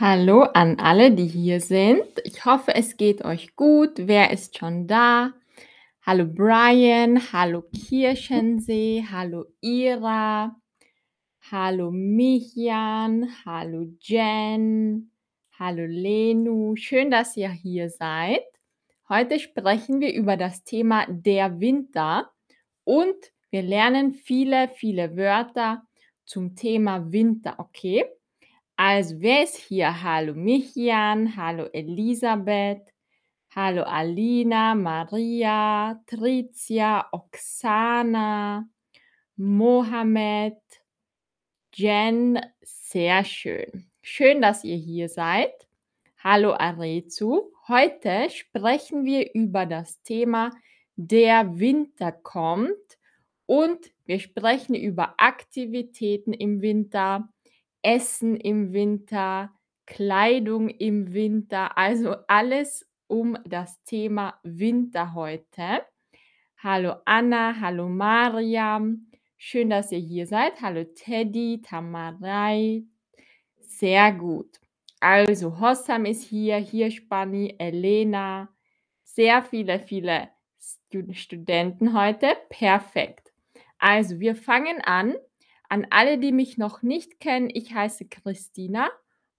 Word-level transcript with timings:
Hallo 0.00 0.42
an 0.42 0.78
alle, 0.78 1.10
die 1.10 1.26
hier 1.26 1.60
sind. 1.60 2.04
Ich 2.22 2.44
hoffe, 2.44 2.72
es 2.72 2.96
geht 2.96 3.24
euch 3.24 3.56
gut. 3.56 3.94
Wer 3.96 4.30
ist 4.30 4.56
schon 4.56 4.86
da? 4.86 5.32
Hallo 6.06 6.24
Brian, 6.24 7.20
hallo 7.32 7.62
Kirchensee, 7.62 9.04
hallo 9.10 9.46
Ira, 9.60 10.54
hallo 11.50 11.90
Michian, 11.90 13.26
hallo 13.44 13.86
Jen, 13.98 15.10
hallo 15.58 15.84
Lenu. 15.84 16.76
Schön, 16.76 17.10
dass 17.10 17.36
ihr 17.36 17.50
hier 17.50 17.90
seid. 17.90 18.44
Heute 19.08 19.40
sprechen 19.40 20.00
wir 20.00 20.14
über 20.14 20.36
das 20.36 20.62
Thema 20.62 21.06
der 21.08 21.58
Winter 21.58 22.30
und 22.84 23.16
wir 23.50 23.62
lernen 23.62 24.14
viele, 24.14 24.68
viele 24.68 25.16
Wörter 25.16 25.82
zum 26.24 26.54
Thema 26.54 27.10
Winter, 27.10 27.56
okay? 27.58 28.04
Also, 28.80 29.20
wer 29.20 29.42
ist 29.42 29.56
hier? 29.56 30.04
Hallo 30.04 30.34
Michian, 30.34 31.34
hallo 31.34 31.64
Elisabeth, 31.72 32.86
hallo 33.52 33.82
Alina, 33.82 34.76
Maria, 34.76 36.00
Tricia, 36.06 37.08
Oksana, 37.10 38.68
Mohammed, 39.34 40.62
Jen, 41.74 42.38
sehr 42.62 43.24
schön. 43.24 43.90
Schön, 44.00 44.40
dass 44.40 44.62
ihr 44.62 44.76
hier 44.76 45.08
seid. 45.08 45.66
Hallo 46.22 46.52
Arezu. 46.52 47.52
Heute 47.66 48.30
sprechen 48.30 49.04
wir 49.04 49.34
über 49.34 49.66
das 49.66 50.00
Thema 50.02 50.52
Der 50.94 51.58
Winter 51.58 52.12
kommt 52.12 52.96
und 53.46 53.90
wir 54.04 54.20
sprechen 54.20 54.76
über 54.76 55.14
Aktivitäten 55.18 56.32
im 56.32 56.62
Winter, 56.62 57.28
Essen 57.88 58.36
im 58.36 58.74
Winter, 58.74 59.50
Kleidung 59.86 60.68
im 60.68 61.14
Winter, 61.14 61.78
also 61.78 62.16
alles 62.26 62.86
um 63.06 63.38
das 63.46 63.82
Thema 63.84 64.38
Winter 64.42 65.14
heute. 65.14 65.86
Hallo 66.58 66.96
Anna, 67.06 67.58
hallo 67.58 67.88
Mariam, 67.88 69.06
schön, 69.38 69.70
dass 69.70 69.90
ihr 69.90 70.00
hier 70.00 70.26
seid. 70.26 70.60
Hallo 70.60 70.84
Teddy, 70.84 71.62
Tamarei, 71.62 72.84
sehr 73.58 74.12
gut. 74.12 74.60
Also 75.00 75.58
Hossam 75.58 76.04
ist 76.04 76.24
hier, 76.24 76.56
Hirschbunny, 76.56 77.54
Elena, 77.58 78.50
sehr 79.02 79.40
viele, 79.40 79.78
viele 79.78 80.28
Stu 80.60 81.10
Studenten 81.14 81.98
heute. 81.98 82.36
Perfekt. 82.50 83.32
Also 83.78 84.20
wir 84.20 84.36
fangen 84.36 84.82
an. 84.82 85.14
An 85.70 85.86
alle, 85.90 86.18
die 86.18 86.32
mich 86.32 86.56
noch 86.56 86.82
nicht 86.82 87.20
kennen, 87.20 87.50
ich 87.52 87.74
heiße 87.74 88.06
Christina. 88.06 88.88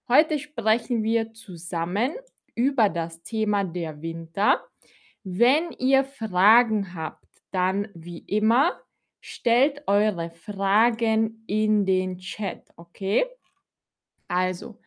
Heute 0.08 0.38
sprechen 0.38 1.02
wir 1.02 1.34
zusammen 1.34 2.14
über 2.54 2.90
das 2.90 3.24
Thema 3.24 3.64
der 3.64 4.02
Winter. 4.04 4.64
Wenn 5.24 5.72
ihr 5.72 6.04
Fragen 6.04 6.94
habt, 6.94 7.26
dann 7.52 7.88
wie 7.96 8.20
immer 8.20 8.80
stellt 9.22 9.84
eure 9.88 10.30
Fragen 10.30 11.44
in 11.48 11.86
den 11.86 12.20
Chat, 12.20 12.64
okay? 12.76 13.26
Also, 14.28 14.80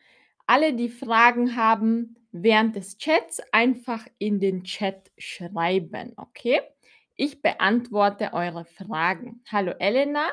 alle, 0.47 0.73
die 0.73 0.89
Fragen 0.89 1.57
haben, 1.57 2.15
während 2.31 2.75
des 2.77 2.97
Chats 2.97 3.41
einfach 3.51 4.07
in 4.17 4.39
den 4.39 4.63
Chat 4.63 5.11
schreiben, 5.17 6.13
okay? 6.15 6.61
Ich 7.15 7.41
beantworte 7.41 8.33
eure 8.33 8.65
Fragen. 8.65 9.43
Hallo 9.51 9.73
Elena, 9.77 10.29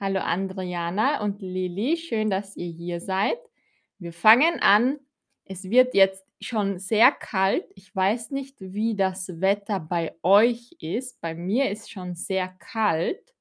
hallo 0.00 0.20
Andriana 0.20 1.22
und 1.22 1.42
Lili, 1.42 1.96
schön, 1.96 2.30
dass 2.30 2.56
ihr 2.56 2.70
hier 2.70 3.00
seid. 3.00 3.38
Wir 3.98 4.12
fangen 4.12 4.60
an. 4.60 4.98
Es 5.44 5.70
wird 5.70 5.94
jetzt 5.94 6.24
schon 6.40 6.78
sehr 6.78 7.10
kalt. 7.10 7.64
Ich 7.74 7.94
weiß 7.94 8.30
nicht, 8.30 8.56
wie 8.60 8.94
das 8.94 9.40
Wetter 9.40 9.80
bei 9.80 10.14
euch 10.22 10.76
ist. 10.78 11.20
Bei 11.20 11.34
mir 11.34 11.70
ist 11.70 11.90
schon 11.90 12.14
sehr 12.14 12.48
kalt 12.48 13.34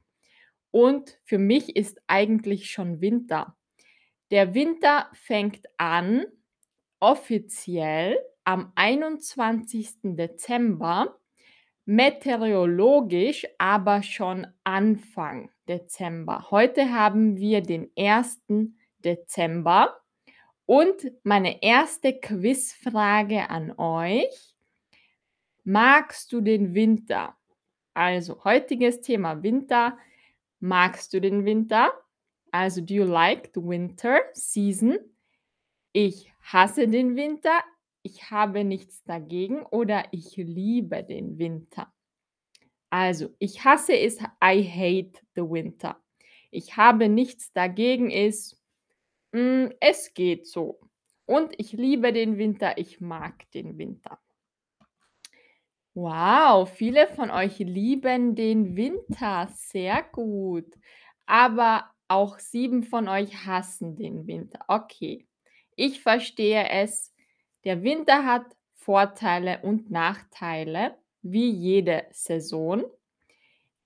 und 0.71 1.19
für 1.23 1.37
mich 1.37 1.75
ist 1.75 2.01
eigentlich 2.07 2.71
schon 2.71 3.01
Winter. 3.01 3.55
Der 4.31 4.55
Winter 4.55 5.09
fängt 5.13 5.67
an 5.77 6.25
offiziell 6.99 8.17
am 8.45 8.71
21. 8.73 9.97
Dezember, 10.01 11.19
meteorologisch 11.87 13.47
aber 13.57 14.03
schon 14.03 14.45
Anfang 14.65 15.49
Dezember. 15.69 16.51
Heute 16.51 16.91
haben 16.91 17.37
wir 17.37 17.61
den 17.61 17.89
1. 17.97 18.41
Dezember 18.99 19.97
und 20.65 21.11
meine 21.23 21.63
erste 21.63 22.11
Quizfrage 22.19 23.49
an 23.49 23.71
euch. 23.77 24.53
Magst 25.63 26.33
du 26.33 26.41
den 26.41 26.73
Winter? 26.75 27.37
Also 27.93 28.43
heutiges 28.43 28.99
Thema 28.99 29.41
Winter. 29.41 29.97
Magst 30.59 31.13
du 31.13 31.21
den 31.21 31.45
Winter? 31.45 31.93
Also, 32.51 32.81
do 32.81 32.95
you 32.95 33.05
like 33.05 33.51
the 33.53 33.61
winter 33.61 34.19
season? 34.33 34.97
Ich 35.93 36.31
hasse 36.41 36.87
den 36.87 37.15
Winter. 37.15 37.63
Ich 38.07 38.31
habe 38.31 38.63
nichts 38.63 39.03
dagegen 39.03 39.65
oder 39.65 40.05
ich 40.11 40.37
liebe 40.37 41.03
den 41.03 41.37
Winter. 41.37 41.93
Also, 42.89 43.35
ich 43.37 43.65
hasse 43.65 43.93
ist 43.93 44.21
I 44.41 44.63
hate 44.63 45.19
the 45.35 45.41
winter. 45.41 46.01
Ich 46.49 46.77
habe 46.77 47.09
nichts 47.09 47.51
dagegen 47.51 48.09
ist 48.09 48.57
hm, 49.33 49.73
es 49.81 50.13
geht 50.13 50.47
so. 50.47 50.79
Und 51.25 51.53
ich 51.57 51.73
liebe 51.73 52.13
den 52.13 52.37
Winter. 52.37 52.77
Ich 52.77 53.01
mag 53.01 53.51
den 53.51 53.77
Winter. 53.77 54.19
Wow, 55.93 56.69
viele 56.69 57.07
von 57.07 57.29
euch 57.29 57.59
lieben 57.59 58.35
den 58.35 58.77
Winter. 58.77 59.49
Sehr 59.53 60.01
gut. 60.13 60.73
Aber 61.25 61.91
auch 62.07 62.39
7 62.39 62.83
von 62.83 63.09
euch 63.09 63.45
hassen 63.45 63.97
den 63.97 64.27
Winter. 64.27 64.63
Okay, 64.69 65.27
ich 65.75 65.99
verstehe 65.99 66.69
es. 66.69 67.13
Der 67.63 67.83
Winter 67.83 68.25
hat 68.25 68.45
Vorteile 68.73 69.59
und 69.63 69.91
Nachteile, 69.91 70.95
wie 71.21 71.49
jede 71.49 72.05
Saison. 72.11 72.85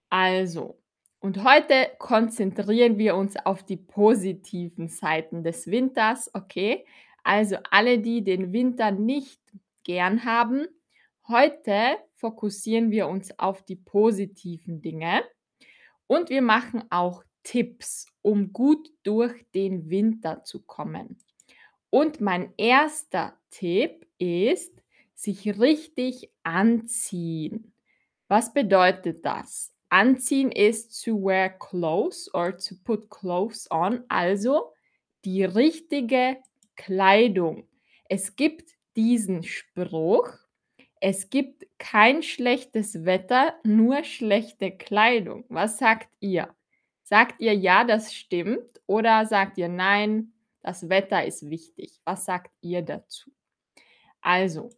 Also, 0.10 0.78
und 1.20 1.44
heute 1.44 1.90
konzentrieren 1.98 2.98
wir 2.98 3.16
uns 3.16 3.36
auf 3.38 3.64
die 3.64 3.78
positiven 3.78 4.88
Seiten 4.88 5.44
des 5.44 5.68
Winters, 5.68 6.30
okay? 6.34 6.86
Also 7.24 7.58
alle, 7.70 8.00
die 8.00 8.24
den 8.24 8.52
Winter 8.54 8.92
nicht 8.92 9.40
gern 9.84 10.26
haben, 10.26 10.68
heute 11.28 11.98
fokussieren 12.16 12.92
wir 12.92 13.08
uns 13.08 13.38
auf 13.40 13.64
die 13.64 13.76
positiven 13.76 14.82
Dinge 14.82 15.24
und 16.08 16.30
wir 16.30 16.42
machen 16.42 16.84
auch 16.90 17.24
Tipps, 17.44 18.08
um 18.22 18.52
gut 18.54 18.90
durch 19.04 19.46
den 19.54 19.90
Winter 19.90 20.44
zu 20.44 20.62
kommen. 20.62 21.18
Und 21.92 22.22
mein 22.22 22.54
erster 22.58 23.38
Tipp 23.52 24.08
ist, 24.18 24.74
sich 25.14 25.60
richtig 25.60 26.32
anziehen. 26.42 27.74
Was 28.28 28.54
bedeutet 28.54 29.24
das? 29.24 29.72
Anziehen 29.90 30.52
ist 30.52 31.04
to 31.04 31.22
wear 31.22 31.50
clothes 31.50 32.34
or 32.34 32.58
to 32.58 32.76
put 32.84 33.10
clothes 33.10 33.70
on, 33.70 34.04
also 34.08 34.74
die 35.26 35.44
richtige 35.44 36.38
Kleidung. 36.78 37.68
Es 38.08 38.36
gibt 38.36 38.72
diesen 38.96 39.44
Spruch, 39.44 40.30
es 41.02 41.30
gibt 41.30 41.68
kein 41.78 42.24
schlechtes 42.24 43.06
Wetter, 43.06 43.56
nur 43.64 44.04
schlechte 44.04 44.72
Kleidung. 44.72 45.44
Was 45.50 45.78
sagt 45.78 46.10
ihr? 46.22 46.56
Sagt 47.04 47.42
ihr 47.42 47.54
ja, 47.54 47.84
das 47.84 48.14
stimmt 48.14 48.82
oder 48.88 49.26
sagt 49.26 49.58
ihr 49.58 49.68
nein, 49.68 50.32
das 50.62 50.90
Wetter 50.90 51.26
ist 51.26 51.50
wichtig? 51.50 52.00
Was 52.04 52.26
sagt 52.26 52.52
ihr 52.62 52.82
dazu? 52.82 53.32
Also, 54.22 54.70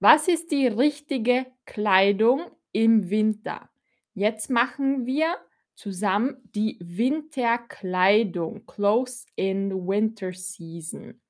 was 0.00 0.28
ist 0.28 0.50
die 0.50 0.66
richtige 0.66 1.46
Kleidung 1.64 2.50
im 2.72 3.10
Winter? 3.10 3.68
Jetzt 4.14 4.48
machen 4.50 5.06
wir 5.06 5.36
zusammen 5.74 6.36
die 6.54 6.78
Winterkleidung, 6.80 8.66
Clothes 8.66 9.26
in 9.36 9.70
Winter 9.86 10.32
Season. 10.32 11.20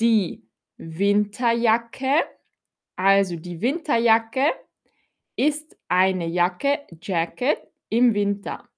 Die 0.00 0.46
Winterjacke, 0.76 2.24
also 2.96 3.36
die 3.36 3.60
Winterjacke 3.60 4.52
ist 5.36 5.76
eine 5.88 6.26
Jacke, 6.26 6.80
Jacket 7.00 7.58
im 7.88 8.14
Winter. 8.14 8.68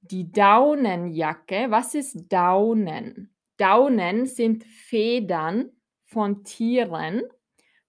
Die 0.00 0.30
Daunenjacke, 0.30 1.66
was 1.70 1.94
ist 1.94 2.32
Daunen? 2.32 3.31
Daunen 3.62 4.26
sind 4.26 4.64
Federn 4.64 5.70
von 6.04 6.42
Tieren, 6.42 7.22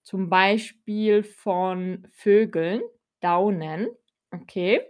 zum 0.03 0.29
Beispiel 0.29 1.23
von 1.23 2.07
Vögeln, 2.11 2.83
Daunen. 3.21 3.89
Okay. 4.29 4.81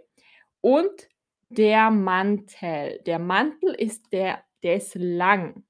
Und 0.60 1.08
der 1.48 1.90
Mantel. 1.90 3.00
Der 3.06 3.18
Mantel 3.18 3.72
ist 3.72 4.12
der, 4.12 4.44
der 4.62 4.76
ist 4.76 4.94
lang, 4.94 5.64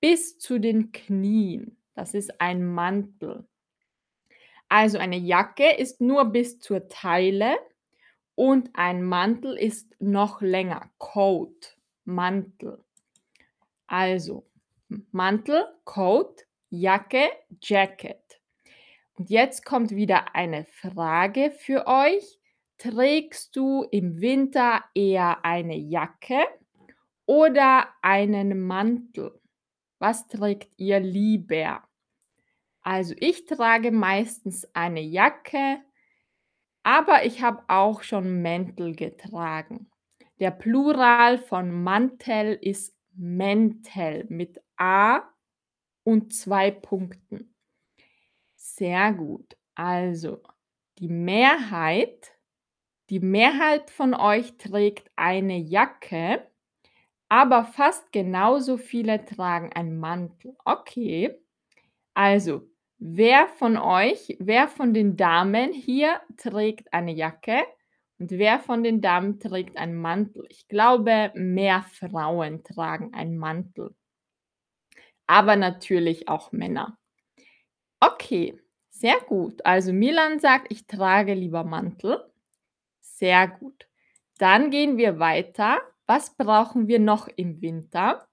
bis 0.00 0.36
zu 0.36 0.58
den 0.58 0.90
Knien. 0.90 1.76
Das 1.94 2.12
ist 2.12 2.40
ein 2.40 2.66
Mantel. 2.66 3.46
Also 4.68 4.98
eine 4.98 5.18
Jacke 5.18 5.76
ist 5.76 6.00
nur 6.00 6.24
bis 6.24 6.58
zur 6.58 6.88
Taille 6.88 7.56
und 8.34 8.70
ein 8.74 9.04
Mantel 9.04 9.56
ist 9.56 9.94
noch 10.00 10.42
länger. 10.42 10.90
Coat, 10.98 11.78
Mantel. 12.04 12.82
Also 13.86 14.44
Mantel, 14.88 15.64
Coat, 15.84 16.46
Jacke, 16.70 17.30
Jacket. 17.60 18.40
Und 19.14 19.30
jetzt 19.30 19.64
kommt 19.64 19.90
wieder 19.90 20.34
eine 20.34 20.64
Frage 20.64 21.50
für 21.50 21.86
euch. 21.86 22.38
Trägst 22.78 23.56
du 23.56 23.84
im 23.90 24.20
Winter 24.20 24.84
eher 24.94 25.44
eine 25.44 25.76
Jacke 25.76 26.40
oder 27.24 27.88
einen 28.02 28.60
Mantel? 28.60 29.40
Was 29.98 30.28
trägt 30.28 30.70
ihr 30.76 31.00
lieber? 31.00 31.82
Also 32.82 33.14
ich 33.18 33.46
trage 33.46 33.90
meistens 33.90 34.68
eine 34.74 35.00
Jacke, 35.00 35.78
aber 36.82 37.24
ich 37.24 37.42
habe 37.42 37.64
auch 37.68 38.02
schon 38.02 38.42
Mäntel 38.42 38.94
getragen. 38.94 39.90
Der 40.38 40.50
Plural 40.50 41.38
von 41.38 41.82
Mantel 41.82 42.58
ist 42.60 42.94
Mäntel 43.14 44.26
mit 44.28 44.60
A 44.76 45.22
und 46.04 46.34
zwei 46.34 46.70
Punkten. 46.70 47.54
Sehr 48.56 49.12
gut. 49.12 49.56
Also 49.74 50.42
die 50.98 51.08
Mehrheit, 51.08 52.32
die 53.10 53.20
Mehrheit 53.20 53.90
von 53.90 54.14
euch 54.14 54.56
trägt 54.56 55.10
eine 55.16 55.58
Jacke, 55.58 56.46
aber 57.28 57.64
fast 57.64 58.12
genauso 58.12 58.76
viele 58.76 59.24
tragen 59.24 59.72
einen 59.72 59.98
Mantel. 59.98 60.56
Okay. 60.64 61.38
Also, 62.14 62.62
wer 62.98 63.48
von 63.48 63.76
euch, 63.76 64.36
wer 64.40 64.68
von 64.68 64.94
den 64.94 65.16
Damen 65.16 65.72
hier 65.72 66.20
trägt 66.36 66.92
eine 66.92 67.12
Jacke 67.12 67.64
und 68.18 68.30
wer 68.32 68.58
von 68.60 68.82
den 68.84 69.00
Damen 69.02 69.38
trägt 69.40 69.76
einen 69.76 69.96
Mantel? 69.96 70.46
Ich 70.50 70.68
glaube, 70.68 71.32
mehr 71.34 71.82
Frauen 71.82 72.64
tragen 72.64 73.12
einen 73.14 73.38
Mantel. 73.38 73.94
Aber 75.26 75.56
natürlich 75.56 76.28
auch 76.28 76.52
Männer. 76.52 76.98
Okay, 78.00 78.60
sehr 78.90 79.18
gut. 79.20 79.64
Also 79.64 79.92
Milan 79.92 80.38
sagt, 80.38 80.70
ich 80.70 80.86
trage 80.86 81.34
lieber 81.34 81.64
Mantel. 81.64 82.24
Sehr 83.00 83.48
gut. 83.48 83.88
Dann 84.38 84.70
gehen 84.70 84.96
wir 84.96 85.18
weiter. 85.18 85.80
Was 86.06 86.36
brauchen 86.36 86.88
wir 86.88 87.00
noch 87.00 87.28
im 87.28 87.60
Winter? 87.60 88.28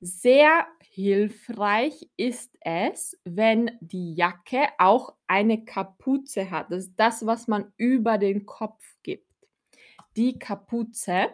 Sehr 0.00 0.66
hilfreich 0.80 2.10
ist 2.16 2.56
es, 2.60 3.18
wenn 3.24 3.70
die 3.80 4.14
Jacke 4.14 4.68
auch 4.78 5.14
eine 5.26 5.64
Kapuze 5.64 6.50
hat. 6.50 6.70
Das 6.70 6.84
ist 6.84 6.96
das, 6.96 7.24
was 7.24 7.48
man 7.48 7.72
über 7.76 8.18
den 8.18 8.44
Kopf 8.44 8.84
gibt. 9.02 9.26
Die 10.16 10.38
Kapuze 10.38 11.28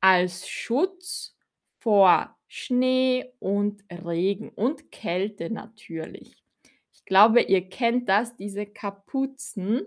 als 0.00 0.48
Schutz 0.48 1.36
vor 1.80 2.36
Schnee 2.46 3.32
und 3.38 3.84
Regen 3.90 4.50
und 4.50 4.90
Kälte 4.90 5.50
natürlich. 5.50 6.42
Ich 6.92 7.04
glaube, 7.04 7.42
ihr 7.42 7.68
kennt 7.68 8.08
das, 8.08 8.36
diese 8.36 8.66
Kapuzen 8.66 9.86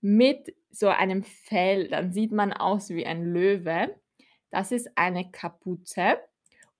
mit 0.00 0.54
so 0.70 0.88
einem 0.88 1.22
Fell. 1.22 1.88
Dann 1.88 2.12
sieht 2.12 2.32
man 2.32 2.52
aus 2.52 2.90
wie 2.90 3.06
ein 3.06 3.24
Löwe. 3.24 3.94
Das 4.50 4.72
ist 4.72 4.90
eine 4.96 5.30
Kapuze. 5.30 6.18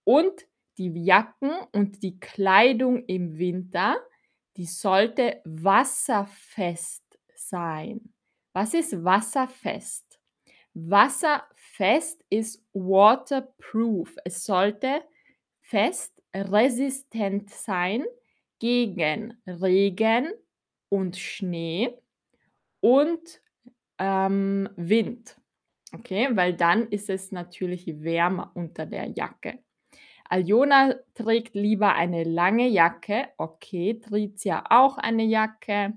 Und 0.05 0.47
die 0.79 0.93
Jacken 1.03 1.53
und 1.73 2.03
die 2.03 2.19
Kleidung 2.19 3.05
im 3.07 3.39
Winter, 3.39 3.97
die 4.57 4.67
sollte 4.67 5.41
wasserfest 5.45 7.05
sein. 7.35 8.13
Was 8.53 8.75
ist 8.75 9.05
wasserfest? 9.05 10.21
Wasserfest 11.73 12.25
ist 12.29 12.63
waterproof. 12.73 14.17
Es 14.25 14.45
sollte 14.45 15.03
fest 15.61 16.13
resistent 16.35 17.51
sein 17.51 18.05
gegen 18.59 19.35
Regen 19.47 20.33
und 20.89 21.17
Schnee 21.17 21.97
und 22.81 23.41
ähm, 23.99 24.69
Wind. 24.77 25.37
Okay, 25.95 26.29
weil 26.33 26.55
dann 26.55 26.89
ist 26.89 27.11
es 27.11 27.33
natürlich 27.33 28.03
wärmer 28.03 28.51
unter 28.55 28.87
der 28.87 29.09
Jacke. 29.09 29.59
Aljona 30.29 30.95
trägt 31.15 31.55
lieber 31.55 31.95
eine 31.95 32.25
lange 32.25 32.69
Jacke. 32.69 33.29
Okay, 33.37 34.01
Tricia 34.01 34.65
auch 34.71 34.97
eine 34.97 35.25
Jacke. 35.25 35.93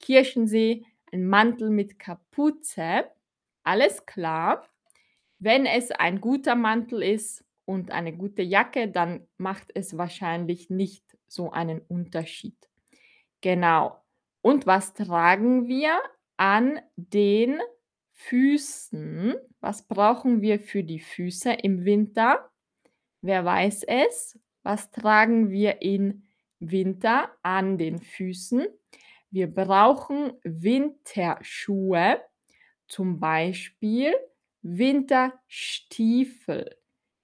Kirchensee, 0.00 0.84
ein 1.12 1.26
Mantel 1.26 1.70
mit 1.70 1.98
Kapuze. 1.98 3.04
Alles 3.62 4.04
klar. 4.06 4.68
Wenn 5.38 5.66
es 5.66 5.90
ein 5.92 6.20
guter 6.20 6.56
Mantel 6.56 7.02
ist 7.02 7.44
und 7.64 7.90
eine 7.90 8.12
gute 8.16 8.42
Jacke, 8.42 8.88
dann 8.88 9.26
macht 9.36 9.70
es 9.74 9.96
wahrscheinlich 9.96 10.70
nicht 10.70 11.04
so 11.28 11.50
einen 11.52 11.80
Unterschied. 11.80 12.56
Genau. 13.40 13.96
Und 14.40 14.66
was 14.66 14.94
tragen 14.94 15.68
wir 15.68 16.00
an 16.36 16.80
den 16.96 17.60
Füßen? 18.14 19.36
Was 19.60 19.86
brauchen 19.86 20.40
wir 20.40 20.58
für 20.58 20.82
die 20.82 21.00
Füße 21.00 21.52
im 21.52 21.84
Winter? 21.84 22.50
Wer 23.20 23.44
weiß 23.44 23.84
es? 23.84 24.38
Was 24.62 24.90
tragen 24.90 25.50
wir 25.50 25.82
im 25.82 26.24
Winter 26.58 27.30
an 27.42 27.78
den 27.78 28.00
Füßen? 28.00 28.66
Wir 29.30 29.46
brauchen 29.46 30.32
Winterschuhe, 30.42 32.20
zum 32.88 33.20
Beispiel 33.20 34.14
Winterstiefel. 34.62 36.76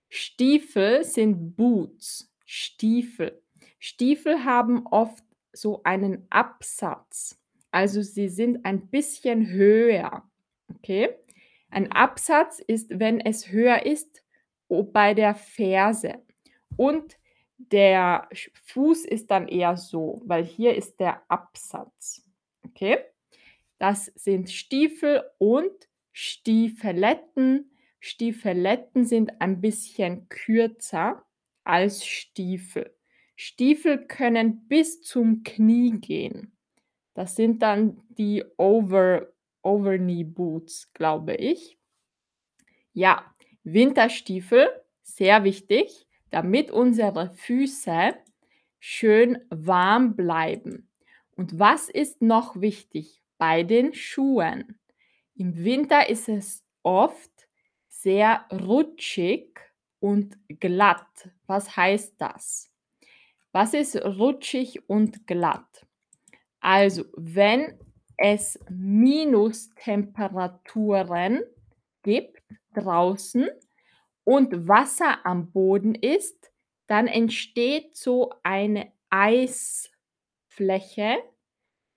Stiefel 0.09 1.05
sind 1.05 1.57
Boots, 1.57 2.33
Stiefel. 2.45 3.43
Stiefel 3.79 4.45
haben 4.45 4.87
oft 4.87 5.25
so 5.53 5.83
einen 5.83 6.27
Absatz, 6.31 7.41
also 7.71 8.03
sie 8.03 8.29
sind 8.29 8.65
ein 8.65 8.89
bisschen 8.89 9.49
höher. 9.49 10.23
Okay? 10.77 11.17
Ein 11.71 11.91
Absatz 11.91 12.61
ist, 12.61 13.01
wenn 13.01 13.19
es 13.19 13.51
höher 13.51 13.85
ist, 13.85 14.23
bei 14.69 15.15
der 15.15 15.35
Ferse. 15.35 16.23
Und 16.77 17.19
der 17.59 18.29
Fuß 18.67 19.05
ist 19.05 19.31
dann 19.31 19.49
eher 19.49 19.77
so, 19.77 20.23
weil 20.25 20.45
hier 20.45 20.77
ist 20.77 21.01
der 21.01 21.23
Absatz. 21.29 22.23
Okay? 22.65 22.99
Das 23.79 24.07
sind 24.15 24.51
Stiefel 24.51 25.25
und 25.39 25.73
Stiefeletten. 26.15 27.73
Stiefeletten 27.99 29.05
sind 29.05 29.41
ein 29.41 29.61
bisschen 29.61 30.29
kürzer 30.29 31.25
als 31.65 32.07
Stiefel. 32.07 32.95
Stiefel 33.35 34.07
können 34.07 34.69
bis 34.69 35.03
zum 35.03 35.43
Knie 35.43 35.99
gehen. 36.01 36.57
Das 37.15 37.35
sind 37.35 37.63
dann 37.63 38.01
die 38.11 38.45
Over, 38.59 39.33
Overknee 39.63 40.23
Boots, 40.23 40.93
glaube 40.93 41.35
ich. 41.35 41.79
Ja, 42.93 43.35
Winterstiefel, 43.65 44.69
sehr 45.03 45.43
wichtig, 45.43 46.07
damit 46.31 46.71
unsere 46.71 47.31
Füße 47.35 48.15
schön 48.79 49.39
warm 49.51 50.15
bleiben. 50.15 50.89
Und 51.35 51.59
was 51.59 51.89
ist 51.89 52.23
noch 52.23 52.61
wichtig 52.61 53.21
bei 53.37 53.65
den 53.65 53.95
Schuhen? 53.95 54.79
Im 55.37 55.65
Winter 55.65 56.09
ist 56.09 56.29
es 56.29 56.63
oft 56.85 57.49
sehr 57.89 58.45
rutschig 58.53 59.59
und 59.99 60.39
glatt. 60.61 61.29
Was 61.47 61.77
heißt 61.77 62.15
das? 62.19 62.71
Was 63.51 63.75
ist 63.75 63.97
rutschig 63.97 64.89
und 64.89 65.27
glatt? 65.27 65.89
Also, 66.61 67.07
wenn 67.17 67.81
es 68.17 68.61
Minustemperaturen 68.71 71.43
gibt 72.03 72.45
draußen 72.75 73.49
und 74.25 74.69
Wasser 74.69 75.27
am 75.27 75.51
Boden 75.51 75.97
ist, 75.97 76.53
dann 76.87 77.09
entsteht 77.09 77.97
so 77.97 78.33
eine 78.43 78.93
Eisfläche 79.11 81.17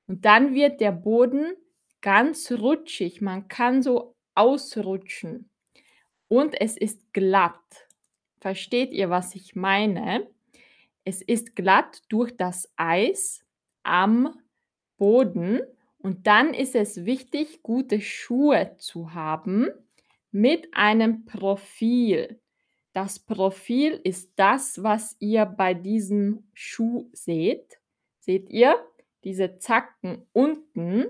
und 0.08 0.25
dann 0.25 0.56
wird 0.56 0.82
der 0.82 0.91
Boden 0.91 1.56
ganz 2.08 2.54
rutschig. 2.54 3.20
Man 3.20 3.50
kann 3.50 3.84
so 3.84 4.16
ausrutschen 4.34 5.50
und 6.30 6.56
es 6.62 6.78
ist 6.78 7.12
glatt. 7.12 7.90
Versteht 8.40 8.94
ihr, 8.94 9.10
was 9.10 9.36
ich 9.36 9.58
meine? 9.58 10.26
Es 11.04 11.22
ist 11.22 11.54
glatt 11.54 12.04
durch 12.08 12.38
das 12.38 12.72
Eis 12.78 13.46
am 13.84 14.40
Boden 14.98 15.60
und 15.98 16.28
dann 16.28 16.54
ist 16.54 16.76
es 16.76 17.04
wichtig, 17.04 17.62
gute 17.62 18.00
Schuhe 18.00 18.78
zu 18.78 19.14
haben 19.14 19.68
mit 20.32 20.74
einem 20.74 21.26
Profil. 21.26 22.40
Das 22.94 23.20
Profil 23.20 24.00
ist 24.02 24.32
das, 24.38 24.82
was 24.82 25.18
ihr 25.20 25.46
bei 25.46 25.74
diesem 25.74 26.48
Schuh 26.54 27.10
seht. 27.12 27.82
Seht 28.20 28.50
ihr? 28.50 28.78
Diese 29.26 29.58
Zacken 29.58 30.26
unten 30.32 31.08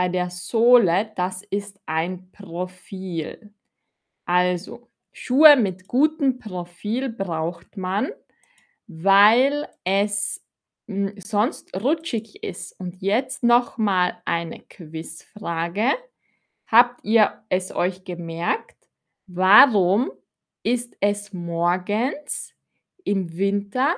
bei 0.00 0.08
der 0.08 0.30
Sohle, 0.30 1.12
das 1.14 1.42
ist 1.42 1.78
ein 1.84 2.32
Profil. 2.32 3.52
Also, 4.24 4.88
Schuhe 5.12 5.56
mit 5.56 5.88
gutem 5.88 6.38
Profil 6.38 7.10
braucht 7.10 7.76
man, 7.76 8.08
weil 8.86 9.68
es, 9.84 10.42
hm, 10.88 11.12
sonst 11.18 11.78
rutschig 11.78 12.42
ist. 12.42 12.80
Und 12.80 13.02
jetzt 13.02 13.42
noch 13.42 13.76
mal 13.76 14.22
eine 14.24 14.60
Quizfrage. 14.60 15.90
Habt 16.66 17.04
ihr 17.04 17.44
es 17.50 17.70
euch 17.70 18.02
gemerkt? 18.04 18.88
Warum 19.26 20.10
ist 20.62 20.96
es 21.00 21.34
morgens 21.34 22.54
im 23.04 23.36
Winter 23.36 23.96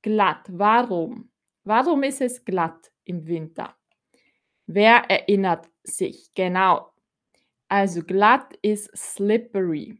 glatt? 0.00 0.46
Warum? 0.48 1.30
Warum 1.64 2.02
ist 2.02 2.22
es 2.22 2.46
glatt 2.46 2.90
im 3.04 3.26
Winter? 3.26 3.76
Wer 4.68 5.10
erinnert 5.10 5.68
sich? 5.82 6.32
Genau. 6.34 6.90
Also 7.68 8.02
glatt 8.02 8.54
ist 8.62 8.90
slippery. 8.96 9.98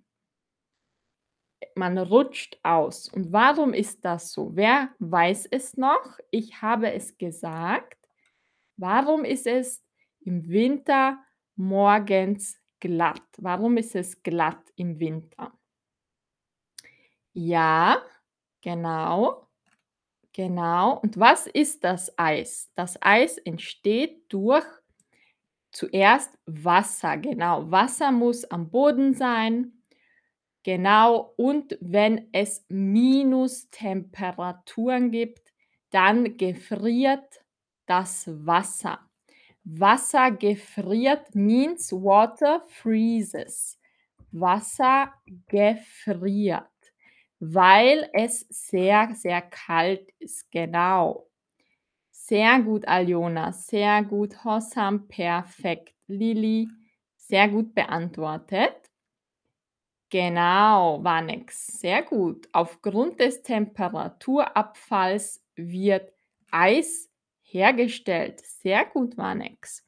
Man 1.77 1.99
rutscht 1.99 2.59
aus. 2.63 3.09
Und 3.09 3.33
warum 3.33 3.75
ist 3.75 4.05
das 4.05 4.33
so? 4.33 4.55
Wer 4.55 4.91
weiß 5.01 5.47
es 5.51 5.77
noch? 5.77 6.19
Ich 6.31 6.63
habe 6.63 6.93
es 6.93 7.19
gesagt. 7.19 7.99
Warum 8.77 9.25
ist 9.25 9.47
es 9.47 9.83
im 10.21 10.49
Winter 10.49 11.19
morgens 11.57 12.59
glatt? 12.81 13.23
Warum 13.39 13.77
ist 13.77 13.95
es 13.97 14.23
glatt 14.23 14.63
im 14.77 14.99
Winter? 15.01 15.53
Ja, 17.37 18.01
genau. 18.63 19.44
Genau. 20.35 20.99
Und 20.99 21.19
was 21.19 21.47
ist 21.47 21.85
das 21.85 22.13
Eis? 22.19 22.71
Das 22.75 23.01
Eis 23.01 23.39
entsteht 23.39 24.25
durch 24.29 24.67
zuerst 25.71 26.37
Wasser. 26.45 27.17
Genau, 27.19 27.71
Wasser 27.71 28.11
muss 28.11 28.45
am 28.45 28.69
Boden 28.69 29.15
sein. 29.15 29.85
Genau, 30.65 31.35
und 31.37 31.79
wenn 31.81 32.29
es 32.33 32.65
Minustemperaturen 32.69 35.13
gibt, 35.13 35.53
dann 35.91 36.37
gefriert 36.37 37.45
das 37.87 38.25
Wasser. 38.27 38.99
Wasser 39.63 40.33
gefriert 40.33 41.33
means 41.35 41.93
water 41.93 42.65
freezes. 42.69 43.79
Wasser 44.33 45.13
gefriert, 45.47 46.67
weil 47.41 48.09
es 48.13 48.47
sehr, 48.51 49.11
sehr 49.15 49.43
kalt 49.43 50.11
ist. 50.19 50.51
Genau. 50.51 51.29
Sehr 52.11 52.61
gut, 52.61 52.87
Aljona. 52.89 53.53
Sehr 53.53 54.03
gut, 54.05 54.45
Hossam. 54.45 55.09
Perfekt. 55.09 55.95
Lili, 56.07 56.69
sehr 57.17 57.49
gut 57.49 57.75
beantwortet. 57.75 58.91
Genau, 60.11 61.03
Vanex. 61.03 61.81
Sehr 61.81 62.03
gut. 62.03 62.49
Aufgrund 62.53 63.21
des 63.21 63.43
Temperaturabfalls 63.43 65.43
wird 65.57 66.13
Eis 66.51 67.11
hergestellt. 67.43 68.41
Sehr 68.41 68.85
gut, 68.85 69.17
Vanex. 69.17 69.85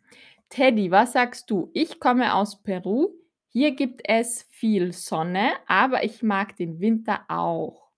Teddy, 0.49 0.91
was 0.91 1.13
sagst 1.13 1.51
du? 1.51 1.71
Ich 1.75 2.01
komme 2.01 2.35
aus 2.35 2.63
Peru. 2.63 3.11
Hier 3.57 3.73
gibt 3.75 4.03
es 4.05 4.43
viel 4.51 4.93
Sonne, 4.93 5.55
aber 5.67 6.05
ich 6.05 6.23
mag 6.23 6.55
den 6.57 6.79
Winter 6.79 7.25
auch. 7.29 7.89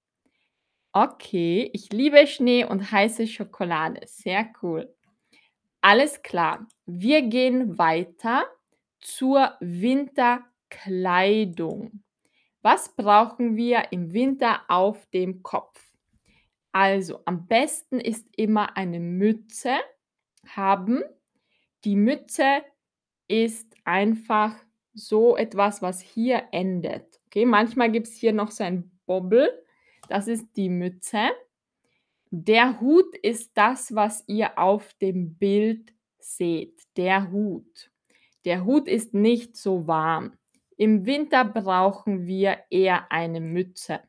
Okay, 0.93 1.69
ich 1.73 1.93
liebe 1.93 2.29
Schnee 2.29 2.65
und 2.65 2.93
heiße 2.93 3.27
Schokolade. 3.27 4.03
Sehr 4.07 4.53
cool. 4.63 4.95
Alles 5.81 6.23
klar. 6.23 6.69
Wir 6.87 7.23
gehen 7.23 7.77
weiter 7.77 8.45
zur 9.01 9.57
Winterkleidung. 9.59 12.05
Was 12.63 12.95
brauchen 12.95 13.57
wir 13.57 13.91
im 13.91 14.13
Winter 14.13 14.61
auf 14.69 15.07
dem 15.07 15.43
Kopf? 15.43 15.85
Also, 16.71 17.23
am 17.25 17.49
besten 17.49 17.99
ist 17.99 18.29
immer 18.37 18.77
eine 18.77 19.01
Mütze 19.01 19.75
haben. 20.47 21.03
Die 21.83 21.97
Mütze 21.97 22.63
ist 23.27 23.75
einfach 23.85 24.55
so 25.07 25.37
etwas, 25.37 25.83
was 25.83 26.01
hier 26.01 26.45
endet. 26.53 27.21
Okay, 27.27 27.45
manchmal 27.45 27.91
gibt 27.91 28.07
es 28.07 28.15
hier 28.15 28.33
noch 28.33 28.51
so 28.51 28.65
ein 28.65 28.91
Bobbel. 29.07 29.51
Das 30.09 30.29
ist 30.29 30.47
die 30.57 30.69
Mütze. 30.69 31.31
Der 32.31 32.81
Hut 32.81 33.17
ist 33.17 33.53
das, 33.55 33.95
was 33.95 34.25
ihr 34.27 34.59
auf 34.59 34.95
dem 34.95 35.37
Bild 35.37 35.93
seht. 36.19 36.83
Der 36.97 37.31
Hut. 37.31 37.91
Der 38.45 38.65
Hut 38.65 38.89
ist 38.89 39.15
nicht 39.15 39.57
so 39.57 39.87
warm. 39.87 40.33
Im 40.77 41.07
Winter 41.07 41.45
brauchen 41.45 42.27
wir 42.27 42.59
eher 42.71 43.11
eine 43.11 43.41
Mütze. 43.41 44.01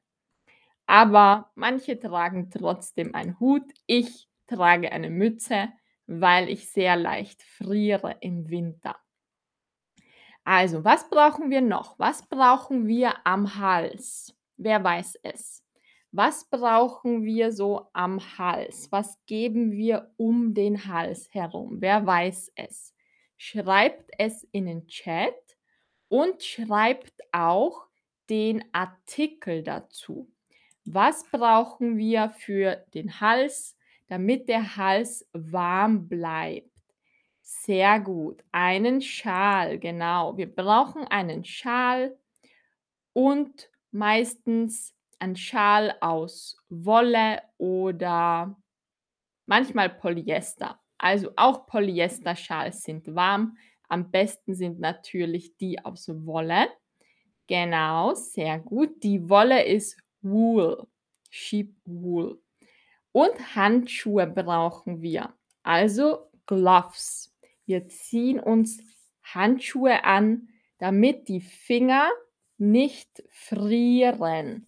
Aber 0.86 1.51
manche 1.55 2.00
tragen 2.00 2.50
trotzdem 2.50 3.15
einen 3.15 3.39
Hut. 3.39 3.63
Ich 3.86 4.27
trage 4.48 4.91
eine 4.91 5.10
Mütze, 5.10 5.69
weil 6.08 6.50
ich 6.50 6.69
sehr 6.69 6.96
leicht 6.96 7.43
friere 7.43 8.17
im 8.22 8.50
Winter. 8.50 8.96
Also, 10.51 10.84
was 10.84 11.08
brauchen 11.08 11.51
wir 11.51 11.62
noch? 11.62 12.00
Was 12.00 12.27
brauchen 12.27 12.88
wir 12.88 13.13
am 13.24 13.58
Hals? 13.58 14.36
Wer 14.58 14.84
weiß 14.84 15.20
es? 15.22 15.63
Was 16.12 16.50
brauchen 16.50 17.24
wir 17.24 17.51
so 17.51 17.91
am 17.94 18.20
Hals? 18.39 18.91
Was 18.91 19.24
geben 19.27 19.72
wir 19.72 20.12
um 20.18 20.56
den 20.56 20.88
Hals 20.88 21.32
herum? 21.32 21.77
Wer 21.82 22.03
weiß 22.03 22.53
es? 22.56 22.96
Schreibt 23.38 24.10
es 24.18 24.44
in 24.51 24.65
den 24.65 24.88
Chat 24.88 25.36
und 26.08 26.41
schreibt 26.41 27.13
auch 27.32 27.86
den 28.32 28.63
Artikel 28.72 29.62
dazu. 29.62 30.32
Was 30.84 31.25
brauchen 31.29 31.96
wir 32.00 32.32
für 32.32 32.84
den 32.96 33.22
Hals, 33.22 33.77
damit 34.08 34.50
der 34.50 34.77
Hals 34.77 35.29
warm 35.32 36.08
bleibt? 36.08 36.68
Sehr 37.51 38.00
gut. 38.00 38.44
Einen 38.51 39.01
Schal, 39.01 39.79
genau. 39.79 40.38
Wir 40.38 40.46
brauchen 40.53 41.06
einen 41.08 41.44
Schal 41.44 42.15
und 43.13 43.72
meistens 43.89 44.94
ein 45.18 45.36
Schal 45.36 45.96
aus 46.00 46.58
Wolle 46.70 47.41
oder 47.58 48.56
manchmal 49.48 49.89
Polyester. 49.89 50.79
Also 51.00 51.32
auch 51.38 51.65
Polyesterschals 51.65 52.84
sind 52.84 53.15
warm. 53.15 53.58
Am 53.88 54.12
besten 54.12 54.53
sind 54.53 54.79
natürlich 54.79 55.58
die 55.58 55.84
aus 55.84 56.08
Wolle. 56.27 56.68
Genau, 57.48 58.13
sehr 58.13 58.60
gut. 58.60 59.01
Die 59.01 59.27
Wolle 59.27 59.65
ist 59.65 59.98
Wool, 60.22 60.86
Sheep 61.32 61.75
Wool. 61.84 62.39
Und 63.12 63.56
Handschuhe 63.56 64.27
brauchen 64.27 65.01
wir. 65.01 65.34
Also 65.63 66.29
Gloves. 66.46 67.28
Wir 67.69 67.88
ziehen 67.88 68.39
uns 68.39 68.81
Handschuhe 69.21 70.03
an, 70.03 70.49
damit 70.79 71.27
die 71.27 71.39
Finger 71.39 72.09
nicht 72.57 73.21
frieren. 73.29 74.65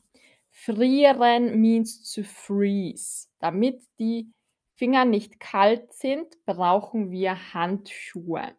Frieren 0.52 1.60
means 1.60 2.14
to 2.14 2.22
freeze. 2.22 3.28
Damit 3.40 3.82
die 3.98 4.32
Finger 4.76 5.06
nicht 5.06 5.40
kalt 5.40 5.92
sind, 5.94 6.28
brauchen 6.46 7.10
wir 7.10 7.56
Handschuhe. 7.56 8.56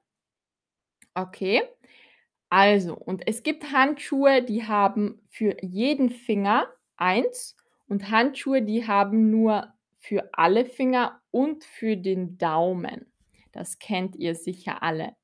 Okay? 1.14 1.62
Also, 2.48 2.96
und 2.96 3.22
es 3.28 3.44
gibt 3.44 3.70
Handschuhe, 3.70 4.42
die 4.42 4.64
haben 4.64 5.22
für 5.30 5.56
jeden 5.62 6.10
Finger 6.10 6.66
eins 6.96 7.56
und 7.86 8.10
Handschuhe, 8.10 8.62
die 8.62 8.88
haben 8.88 9.30
nur 9.30 9.72
für 9.98 10.28
alle 10.32 10.64
Finger 10.64 11.22
und 11.30 11.62
für 11.62 11.96
den 11.96 12.38
Daumen. 12.38 13.11
Das 13.52 13.78
kennt 13.78 14.16
ihr 14.16 14.34
sicher 14.34 14.82
alle. 14.82 15.14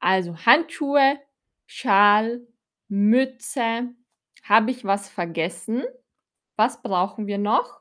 Also 0.00 0.36
Handschuhe, 0.46 1.20
Schal, 1.66 2.46
Mütze. 2.88 3.94
Habe 4.42 4.70
ich 4.70 4.84
was 4.84 5.08
vergessen? 5.08 5.84
Was 6.56 6.82
brauchen 6.82 7.26
wir 7.26 7.38
noch? 7.38 7.80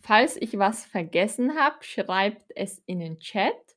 Falls 0.00 0.36
ich 0.36 0.58
was 0.58 0.84
vergessen 0.84 1.58
habe, 1.58 1.82
schreibt 1.84 2.52
es 2.56 2.82
in 2.86 3.00
den 3.00 3.20
Chat. 3.20 3.76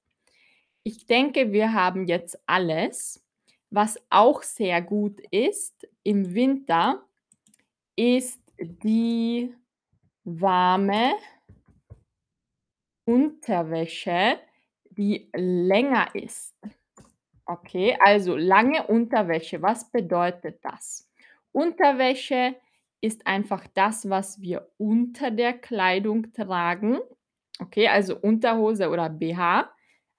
Ich 0.83 1.05
denke, 1.05 1.51
wir 1.51 1.73
haben 1.73 2.07
jetzt 2.07 2.41
alles. 2.45 3.23
Was 3.69 3.97
auch 4.09 4.43
sehr 4.43 4.81
gut 4.81 5.19
ist 5.31 5.88
im 6.03 6.33
Winter, 6.33 7.03
ist 7.95 8.39
die 8.59 9.53
warme 10.23 11.13
Unterwäsche, 13.05 14.39
die 14.95 15.29
länger 15.35 16.13
ist. 16.13 16.55
Okay, 17.45 17.97
also 18.00 18.35
lange 18.38 18.88
Unterwäsche. 18.88 19.62
Was 19.62 19.91
bedeutet 19.91 20.59
das? 20.63 21.09
Unterwäsche 21.51 22.55
ist 23.01 23.27
einfach 23.27 23.67
das, 23.73 24.09
was 24.09 24.41
wir 24.41 24.69
unter 24.77 25.29
der 25.29 25.53
Kleidung 25.53 26.31
tragen. 26.31 27.00
Okay, 27.59 27.88
also 27.88 28.17
Unterhose 28.17 28.89
oder 28.89 29.09
BH. 29.09 29.69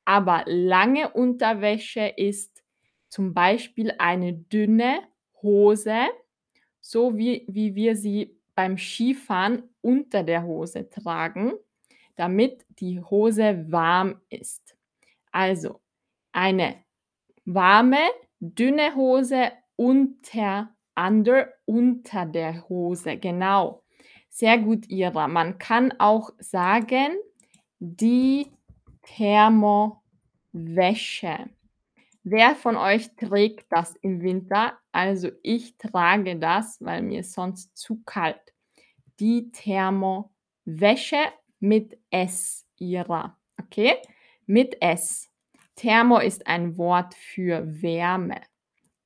Aber 0.05 0.45
lange 0.47 1.11
Unterwäsche 1.11 2.07
ist 2.17 2.63
zum 3.09 3.33
Beispiel 3.33 3.95
eine 3.99 4.35
dünne 4.35 5.01
Hose, 5.43 6.09
so 6.81 7.17
wie 7.17 7.45
wie 7.49 7.75
wir 7.75 7.97
sie 7.97 8.39
beim 8.55 8.77
Skifahren 8.77 9.63
unter 9.81 10.23
der 10.23 10.45
Hose 10.45 10.89
tragen, 10.91 11.55
damit 12.17 12.65
die 12.69 13.01
Hose 13.01 13.67
warm 13.71 14.21
ist. 14.29 14.77
Also, 15.33 15.81
eine 16.33 16.77
warme, 17.45 17.99
dünne 18.41 18.95
Hose 18.95 19.53
unter 19.77 20.75
under 20.97 21.49
unter 21.65 22.27
der 22.27 22.69
Hose, 22.69 23.17
genau. 23.17 23.83
Sehr 24.29 24.59
gut, 24.59 24.89
Ira. 24.89 25.29
Man 25.29 25.59
kann 25.59 25.93
auch 25.99 26.31
sagen, 26.39 27.17
die 27.79 28.51
Thermowäsche. 29.03 30.01
Wer 32.23 32.55
von 32.57 32.77
euch 32.77 33.15
trägt 33.17 33.67
das 33.71 33.95
im 33.97 34.23
Winter? 34.23 34.79
Also, 34.93 35.31
ich 35.43 35.77
trage 35.77 36.37
das, 36.39 36.79
weil 36.81 37.03
mir 37.03 37.23
sonst 37.23 37.77
zu 37.77 38.03
kalt. 38.05 38.41
Die 39.21 39.51
Thermowäsche 39.53 41.19
mit 41.65 41.99
S, 42.11 42.67
Ira, 42.79 43.39
okay? 43.61 43.97
Mit 44.47 44.77
S. 44.81 45.31
Thermo 45.75 46.19
ist 46.19 46.47
ein 46.47 46.77
Wort 46.77 47.15
für 47.15 47.83
Wärme. 47.83 48.41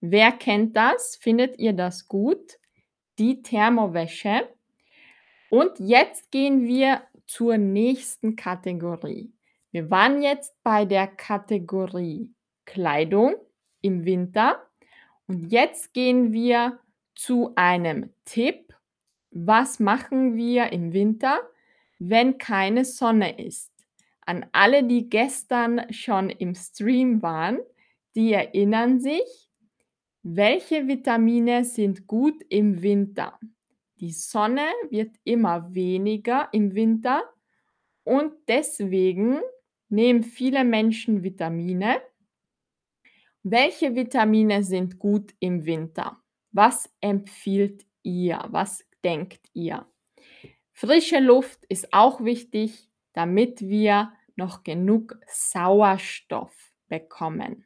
Wer 0.01 0.33
kennt 0.33 0.77
das? 0.77 1.17
Findet 1.17 1.59
ihr 1.59 1.73
das 1.73 2.09
gut? 2.09 2.59
Die 3.19 3.43
Thermowäsche. 3.43 4.49
Und 5.51 5.79
jetzt 5.79 6.31
gehen 6.31 6.67
wir 6.67 7.03
zur 7.27 7.57
nächsten 7.57 8.37
Kategorie. 8.37 9.33
Wir 9.71 9.91
waren 9.91 10.21
jetzt 10.23 10.55
bei 10.63 10.85
der 10.85 11.07
Kategorie 11.07 12.33
Kleidung 12.65 13.37
im 13.81 14.05
Winter 14.05 14.67
und 15.27 15.51
jetzt 15.51 15.95
gehen 15.95 16.33
wir 16.33 16.81
zu 17.15 17.53
einem 17.55 18.13
Tipp. 18.25 18.75
Was 19.31 19.79
machen 19.79 20.37
wir 20.37 20.73
im 20.73 20.93
Winter, 20.93 21.41
wenn 21.99 22.39
keine 22.39 22.85
Sonne 22.85 23.39
ist? 23.39 23.73
An 24.21 24.47
alle, 24.53 24.85
die 24.85 25.09
gestern 25.09 25.93
schon 25.93 26.31
im 26.31 26.55
Stream 26.55 27.23
waren, 27.23 27.59
die 28.15 28.33
erinnern 28.33 29.01
sich, 29.01 29.49
welche 30.23 30.87
Vitamine 30.87 31.65
sind 31.65 32.07
gut 32.07 32.45
im 32.49 32.83
Winter? 32.83 33.39
Die 34.01 34.13
Sonne 34.13 34.67
wird 34.91 35.17
immer 35.25 35.75
weniger 35.75 36.49
im 36.53 36.75
Winter 36.75 37.23
und 38.05 38.35
deswegen 38.47 39.41
nehmen 39.89 40.23
viele 40.23 40.65
Menschen 40.65 41.23
Vitamine. 41.23 42.01
Welche 43.43 43.95
Vitamine 43.95 44.63
sind 44.63 44.99
gut 44.99 45.35
im 45.41 45.65
Winter? 45.65 46.19
Was 46.53 46.91
empfiehlt 47.01 47.87
ihr? 48.03 48.45
Was 48.51 48.85
denkt 49.03 49.49
ihr? 49.55 49.87
Frische 50.81 51.19
Luft 51.19 51.65
ist 51.69 51.93
auch 51.93 52.23
wichtig, 52.23 52.89
damit 53.13 53.63
wir 53.63 54.13
noch 54.37 54.63
genug 54.63 55.19
Sauerstoff 55.27 56.55
bekommen. 56.87 57.65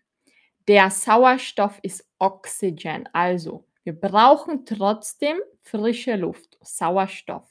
Der 0.67 0.91
Sauerstoff 0.91 1.79
ist 1.83 2.09
Oxygen, 2.19 3.07
also 3.13 3.67
wir 3.85 3.93
brauchen 3.93 4.65
trotzdem 4.65 5.37
frische 5.61 6.17
Luft, 6.17 6.57
Sauerstoff. 6.63 7.47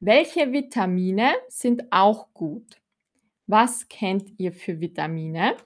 Welche 0.00 0.50
Vitamine 0.50 1.34
sind 1.46 1.84
auch 1.92 2.34
gut? 2.34 2.82
Was 3.46 3.86
kennt 3.86 4.32
ihr 4.36 4.52
für 4.52 4.80
Vitamine? 4.80 5.58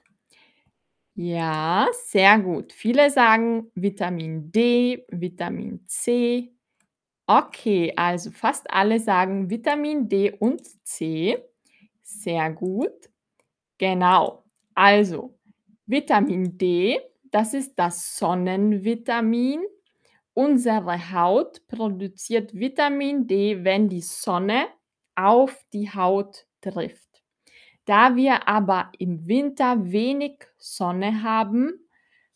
Ja, 1.15 1.87
sehr 1.91 2.37
gut. 2.37 2.71
Viele 2.71 3.09
sagen 3.09 3.71
Vitamin 3.73 4.51
D, 4.51 5.07
Vitamin 5.09 5.83
C. 5.87 6.53
Okay, 7.29 7.91
also 7.97 8.31
fast 8.31 8.71
alle 8.71 8.99
sagen 9.01 9.49
Vitamin 9.49 10.07
D 10.07 10.31
und 10.31 10.61
C. 10.87 11.37
Sehr 12.01 12.49
gut. 12.51 12.93
Genau. 13.77 14.45
Also, 14.75 15.37
Vitamin 15.85 16.57
D, 16.57 16.99
das 17.31 17.53
ist 17.53 17.75
das 17.77 18.17
Sonnenvitamin. 18.17 19.61
Unsere 20.33 21.11
Haut 21.13 21.67
produziert 21.67 22.53
Vitamin 22.53 23.27
D, 23.27 23.63
wenn 23.63 23.89
die 23.89 24.01
Sonne 24.01 24.67
auf 25.15 25.65
die 25.73 25.89
Haut 25.89 26.45
trifft. 26.61 27.23
Da 27.85 28.15
wir 28.15 28.47
aber 28.47 28.91
im 28.99 29.27
Winter 29.27 29.91
wenig 29.91 30.45
Sonne 30.57 31.23
haben, 31.23 31.73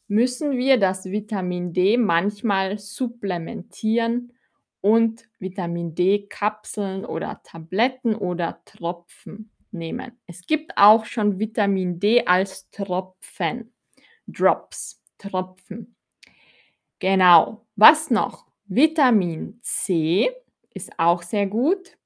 müssen 0.08 0.54
wir 0.58 0.77
das 0.80 1.06
Vitamin 1.06 1.73
D 1.73 1.97
manchmal 1.97 2.77
supplementieren 2.80 4.34
und 4.81 5.27
Vitamin 5.39 5.95
D-Kapseln 5.95 7.05
oder 7.05 7.41
Tabletten 7.43 8.15
oder 8.15 8.61
Tropfen 8.65 9.51
nehmen. 9.71 10.19
Es 10.27 10.45
gibt 10.45 10.77
auch 10.77 11.05
schon 11.05 11.39
Vitamin 11.39 11.99
D 11.99 12.25
als 12.25 12.69
Tropfen, 12.71 13.73
Drops, 14.27 15.01
Tropfen. 15.17 15.95
Genau. 16.99 17.65
Was 17.75 18.09
noch? 18.09 18.45
Vitamin 18.65 19.59
C 19.61 20.31
ist 20.73 20.97
auch 20.97 21.23
sehr 21.23 21.47
gut 21.47 21.97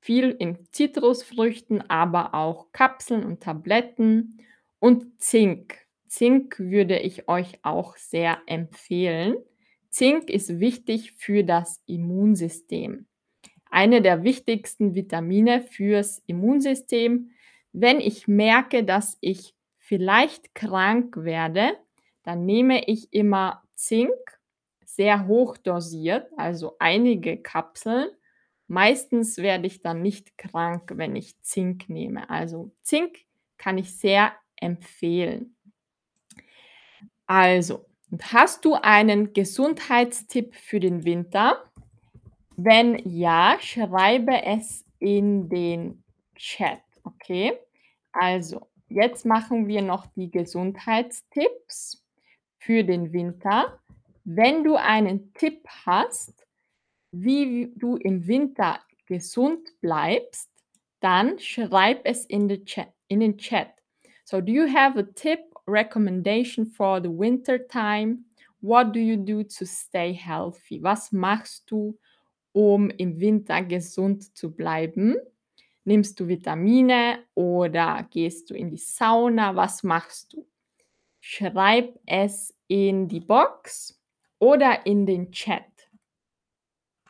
viel 0.00 0.30
in 0.30 0.58
Zitrusfrüchten, 0.72 1.88
aber 1.90 2.34
auch 2.34 2.72
Kapseln 2.72 3.24
und 3.24 3.42
Tabletten 3.42 4.38
und 4.78 5.20
Zink. 5.20 5.78
Zink 6.08 6.58
würde 6.58 6.98
ich 6.98 7.28
euch 7.28 7.60
auch 7.62 7.96
sehr 7.96 8.38
empfehlen. 8.46 9.36
Zink 9.90 10.30
ist 10.30 10.60
wichtig 10.60 11.12
für 11.12 11.44
das 11.44 11.82
Immunsystem. 11.86 13.06
Eine 13.70 14.02
der 14.02 14.24
wichtigsten 14.24 14.94
Vitamine 14.94 15.62
fürs 15.62 16.22
Immunsystem. 16.26 17.30
Wenn 17.72 18.00
ich 18.00 18.26
merke, 18.26 18.84
dass 18.84 19.16
ich 19.20 19.54
vielleicht 19.78 20.54
krank 20.54 21.16
werde, 21.18 21.72
dann 22.22 22.46
nehme 22.46 22.86
ich 22.86 23.12
immer 23.12 23.62
Zink 23.74 24.12
sehr 24.84 25.26
hoch 25.26 25.56
dosiert, 25.56 26.26
also 26.36 26.76
einige 26.78 27.36
Kapseln 27.36 28.10
Meistens 28.70 29.38
werde 29.38 29.66
ich 29.66 29.82
dann 29.82 30.00
nicht 30.00 30.38
krank, 30.38 30.92
wenn 30.94 31.16
ich 31.16 31.42
Zink 31.42 31.88
nehme. 31.88 32.30
Also 32.30 32.70
Zink 32.82 33.18
kann 33.58 33.78
ich 33.78 33.98
sehr 33.98 34.32
empfehlen. 34.54 35.56
Also, 37.26 37.89
hast 38.20 38.64
du 38.64 38.74
einen 38.74 39.32
Gesundheitstipp 39.32 40.54
für 40.54 40.80
den 40.80 41.04
Winter? 41.04 41.64
Wenn 42.56 42.98
ja, 43.08 43.56
schreibe 43.60 44.42
es 44.44 44.84
in 44.98 45.48
den 45.48 46.02
Chat, 46.34 46.80
okay? 47.04 47.52
Also, 48.12 48.66
jetzt 48.88 49.24
machen 49.24 49.68
wir 49.68 49.82
noch 49.82 50.06
die 50.16 50.30
Gesundheitstipps 50.30 52.04
für 52.58 52.84
den 52.84 53.12
Winter. 53.12 53.78
Wenn 54.24 54.64
du 54.64 54.74
einen 54.74 55.32
Tipp 55.34 55.66
hast, 55.86 56.46
wie 57.12 57.72
du 57.76 57.96
im 57.96 58.26
Winter 58.26 58.80
gesund 59.06 59.68
bleibst, 59.80 60.50
dann 61.00 61.38
schreib 61.38 62.02
es 62.04 62.24
in, 62.26 62.48
the 62.48 62.64
chat, 62.64 62.92
in 63.08 63.20
den 63.20 63.38
Chat. 63.38 63.68
So, 64.24 64.40
do 64.40 64.52
you 64.52 64.66
have 64.72 64.98
a 64.98 65.02
tip, 65.02 65.49
recommendation 65.66 66.66
for 66.66 67.00
the 67.00 67.10
winter 67.10 67.58
time? 67.58 68.24
What 68.60 68.92
do 68.92 69.00
you 69.00 69.16
do 69.16 69.42
to 69.42 69.66
stay 69.66 70.12
healthy? 70.12 70.82
Was 70.82 71.12
machst 71.12 71.70
du, 71.70 71.98
um 72.52 72.90
im 72.90 73.18
Winter 73.20 73.62
gesund 73.62 74.36
zu 74.36 74.50
bleiben? 74.50 75.16
Nimmst 75.84 76.20
du 76.20 76.28
Vitamine 76.28 77.20
oder 77.34 78.06
gehst 78.10 78.50
du 78.50 78.54
in 78.54 78.70
die 78.70 78.76
Sauna? 78.76 79.56
Was 79.56 79.82
machst 79.82 80.32
du? 80.32 80.46
Schreib 81.20 81.98
es 82.06 82.54
in 82.68 83.08
die 83.08 83.20
Box 83.20 84.00
oder 84.38 84.86
in 84.86 85.06
den 85.06 85.30
Chat. 85.32 85.64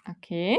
Okay. 0.09 0.59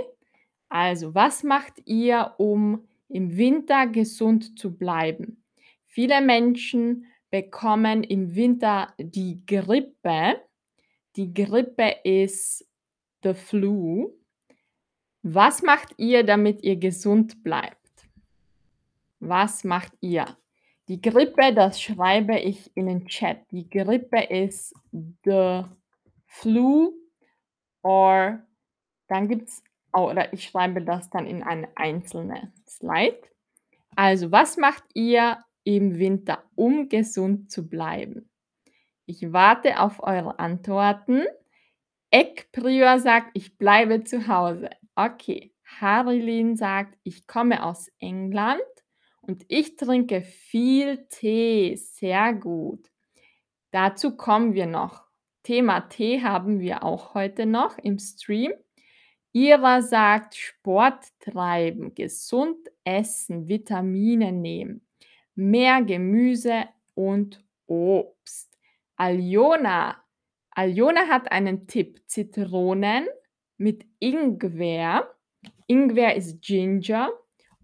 Also, 0.69 1.13
was 1.13 1.43
macht 1.43 1.81
ihr, 1.85 2.33
um 2.37 2.87
im 3.09 3.35
Winter 3.35 3.87
gesund 3.87 4.57
zu 4.57 4.75
bleiben? 4.77 5.43
Viele 5.85 6.21
Menschen 6.21 7.05
bekommen 7.31 8.03
im 8.03 8.35
Winter 8.35 8.93
die 8.99 9.43
Grippe. 9.45 10.41
Die 11.15 11.33
Grippe 11.33 11.95
ist 12.03 12.67
the 13.23 13.33
flu. 13.33 14.13
Was 15.23 15.63
macht 15.63 15.93
ihr, 15.97 16.23
damit 16.23 16.63
ihr 16.63 16.75
gesund 16.75 17.43
bleibt? 17.43 17.77
Was 19.19 19.63
macht 19.63 19.93
ihr? 20.01 20.37
Die 20.87 21.01
Grippe, 21.01 21.53
das 21.53 21.81
schreibe 21.81 22.37
ich 22.37 22.69
in 22.75 22.87
den 22.87 23.07
Chat. 23.07 23.39
Die 23.51 23.69
Grippe 23.69 24.23
ist 24.23 24.75
the 24.91 25.63
flu 26.25 26.93
or 27.81 28.45
dann 29.07 29.27
gibt's 29.27 29.63
oder 29.93 30.31
ich 30.33 30.45
schreibe 30.45 30.81
das 30.81 31.09
dann 31.09 31.27
in 31.27 31.43
eine 31.43 31.69
einzelne 31.75 32.51
Slide. 32.67 33.21
Also, 33.95 34.31
was 34.31 34.57
macht 34.57 34.83
ihr 34.93 35.37
im 35.63 35.99
Winter, 35.99 36.43
um 36.55 36.89
gesund 36.89 37.51
zu 37.51 37.67
bleiben? 37.69 38.29
Ich 39.05 39.33
warte 39.33 39.79
auf 39.79 40.03
eure 40.03 40.39
Antworten. 40.39 41.23
Ekprior 42.11 42.99
sagt: 42.99 43.31
„Ich 43.33 43.57
bleibe 43.57 44.03
zu 44.03 44.27
Hause.“ 44.27 44.69
Okay. 44.95 45.53
Harilin 45.81 46.55
sagt: 46.57 46.97
„Ich 47.03 47.27
komme 47.27 47.63
aus 47.65 47.89
England 47.99 48.61
und 49.21 49.45
ich 49.49 49.75
trinke 49.77 50.21
viel 50.23 51.05
Tee.“ 51.09 51.75
Sehr 51.77 52.33
gut. 52.33 52.91
Dazu 53.71 54.15
kommen 54.17 54.53
wir 54.53 54.65
noch. 54.67 55.05
Thema 55.43 55.81
Tee 55.89 56.21
haben 56.21 56.59
wir 56.59 56.83
auch 56.83 57.13
heute 57.15 57.45
noch 57.45 57.77
im 57.79 57.99
Stream. 57.99 58.53
Ira 59.33 59.81
sagt: 59.81 60.35
„Sport 60.35 61.05
treiben, 61.19 61.95
gesund 61.95 62.57
essen, 62.85 63.47
Vitamine 63.49 64.31
nehmen, 64.33 64.85
mehr 65.35 65.81
Gemüse 65.81 66.65
und 66.95 67.43
Obst.“ 67.67 68.57
Aljona 68.95 70.03
Aljona 70.51 71.07
hat 71.07 71.31
einen 71.31 71.67
Tipp: 71.67 72.01
Zitronen 72.07 73.07
mit 73.57 73.85
Ingwer 73.99 75.07
Ingwer 75.71 76.15
ist 76.17 76.41
Ginger 76.41 77.13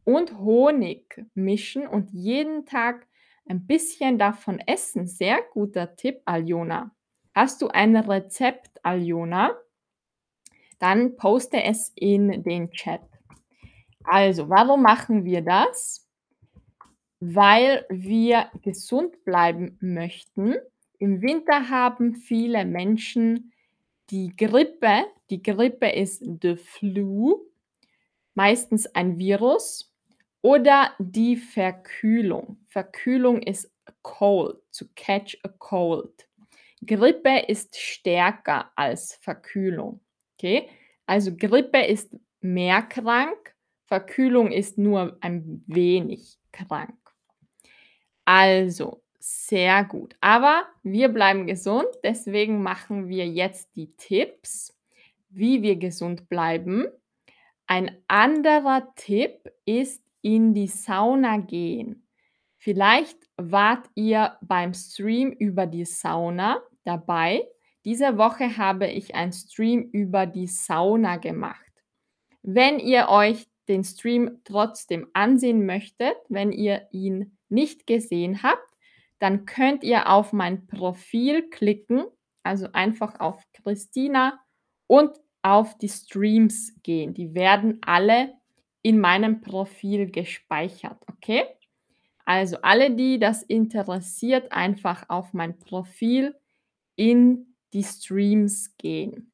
und 0.06 0.40
Honig 0.40 1.26
mischen 1.34 1.86
und 1.86 2.10
jeden 2.12 2.66
Tag 2.66 3.06
ein 3.50 3.68
bisschen 3.68 4.18
davon 4.18 4.60
essen. 4.66 5.08
Sehr 5.08 5.42
guter 5.52 5.98
Tipp, 5.98 6.22
Aljona. 6.24 6.96
Hast 7.36 7.62
du 7.62 7.68
ein 7.68 7.98
Rezept, 7.98 8.80
Aljona? 8.82 9.58
Dann 10.80 11.18
poste 11.18 11.62
es 11.64 11.92
in 11.96 12.44
den 12.44 12.72
Chat. 12.72 13.02
Also, 14.06 14.48
warum 14.48 14.84
machen 14.84 15.26
wir 15.26 15.42
das? 15.42 16.07
Weil 17.20 17.86
wir 17.90 18.52
gesund 18.62 19.24
bleiben 19.26 19.78
möchten. 19.82 20.56
Im 21.00 21.22
Winter 21.22 21.70
haben 21.70 22.16
viele 22.16 22.66
Menschen 22.66 23.54
die 24.10 24.36
Grippe. 24.36 25.06
Die 25.30 25.42
Grippe 25.42 25.90
ist 25.90 26.24
the 26.42 26.56
flu, 26.56 27.42
meistens 28.34 28.88
ein 28.88 29.18
Virus 29.18 29.94
oder 30.42 30.94
die 31.00 31.36
Verkühlung. 31.36 32.58
Verkühlung 32.68 33.42
ist 33.42 33.72
cold, 34.02 34.58
to 34.72 34.86
catch 34.96 35.38
a 35.44 35.50
cold. 35.58 36.28
Grippe 36.86 37.46
ist 37.48 37.78
stärker 37.78 38.72
als 38.76 39.16
Verkühlung. 39.16 40.00
Okay? 40.36 40.70
Also 41.06 41.36
Grippe 41.36 41.86
ist 41.86 42.16
mehr 42.42 42.82
krank, 42.82 43.56
Verkühlung 43.86 44.52
ist 44.52 44.78
nur 44.78 45.18
ein 45.22 45.64
wenig 45.68 46.38
krank. 46.52 46.98
Also, 48.28 49.02
sehr 49.20 49.86
gut. 49.86 50.18
Aber 50.20 50.66
wir 50.84 51.08
bleiben 51.08 51.48
gesund, 51.48 51.88
deswegen 52.04 52.62
machen 52.62 53.08
wir 53.08 53.26
jetzt 53.26 53.74
die 53.78 53.96
Tipps, 53.96 54.78
wie 55.30 55.62
wir 55.62 55.78
gesund 55.78 56.28
bleiben. 56.28 56.88
Ein 57.68 57.96
anderer 58.10 58.94
Tipp 58.96 59.50
ist 59.64 60.04
in 60.22 60.54
die 60.54 60.68
Sauna 60.68 61.38
gehen. 61.38 62.06
Vielleicht 62.58 63.18
wart 63.38 63.90
ihr 63.96 64.38
beim 64.42 64.74
Stream 64.74 65.32
über 65.32 65.66
die 65.66 65.86
Sauna 65.86 66.62
dabei. 66.84 67.48
Diese 67.86 68.18
Woche 68.18 68.58
habe 68.58 68.88
ich 68.88 69.16
einen 69.16 69.32
Stream 69.32 69.84
über 69.94 70.26
die 70.26 70.48
Sauna 70.48 71.16
gemacht. 71.16 71.72
Wenn 72.44 72.80
ihr 72.80 73.08
euch 73.08 73.48
den 73.70 73.86
Stream 73.86 74.42
trotzdem 74.44 75.08
ansehen 75.14 75.66
möchtet, 75.66 76.18
wenn 76.28 76.52
ihr 76.52 76.90
ihn 76.92 77.37
nicht 77.50 77.88
gesehen 77.88 78.44
habt, 78.44 78.68
dann 79.20 79.46
könnt 79.46 79.84
ihr 79.84 80.10
auf 80.10 80.34
mein 80.34 80.68
Profil 80.68 81.50
klicken, 81.50 82.06
also 82.44 82.70
einfach 82.74 83.20
auf 83.20 83.44
Christina 83.54 84.40
und 84.88 85.12
auf 85.42 85.78
die 85.78 85.90
Streams 85.90 86.76
gehen. 86.84 87.14
Die 87.14 87.34
werden 87.34 87.80
alle 87.82 88.34
in 88.82 89.00
meinem 89.00 89.42
Profil 89.42 90.12
gespeichert, 90.12 91.02
okay? 91.08 91.46
Also 92.26 92.58
alle, 92.62 92.92
die 92.92 93.20
das 93.20 93.44
interessiert, 93.44 94.52
einfach 94.52 95.06
auf 95.10 95.34
mein 95.34 95.58
Profil 95.58 96.36
in 96.96 97.56
die 97.74 97.84
Streams 97.84 98.76
gehen. 98.78 99.32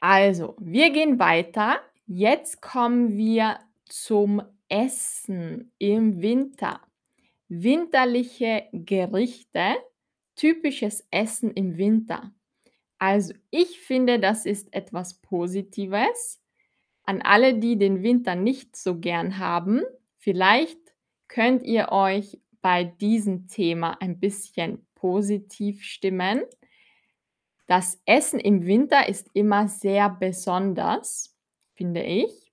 Also, 0.00 0.56
wir 0.58 0.90
gehen 0.90 1.18
weiter. 1.18 1.80
Jetzt 2.06 2.62
kommen 2.62 3.16
wir 3.16 3.58
zum 3.84 4.42
Essen 4.70 5.72
im 5.78 6.22
Winter. 6.22 6.80
Winterliche 7.48 8.68
Gerichte, 8.72 9.76
typisches 10.36 11.06
Essen 11.10 11.50
im 11.50 11.76
Winter. 11.76 12.32
Also, 12.98 13.34
ich 13.50 13.80
finde, 13.80 14.18
das 14.18 14.46
ist 14.46 14.72
etwas 14.72 15.20
Positives. 15.20 16.40
An 17.02 17.20
alle, 17.22 17.58
die 17.58 17.76
den 17.76 18.02
Winter 18.02 18.36
nicht 18.36 18.76
so 18.76 18.98
gern 18.98 19.38
haben, 19.38 19.82
vielleicht 20.18 20.78
könnt 21.28 21.62
ihr 21.62 21.90
euch 21.90 22.40
bei 22.62 22.84
diesem 22.84 23.48
Thema 23.48 24.00
ein 24.00 24.20
bisschen 24.20 24.86
positiv 24.94 25.82
stimmen. 25.82 26.42
Das 27.66 28.00
Essen 28.04 28.38
im 28.38 28.66
Winter 28.66 29.08
ist 29.08 29.30
immer 29.32 29.66
sehr 29.66 30.10
besonders, 30.10 31.36
finde 31.74 32.02
ich. 32.02 32.49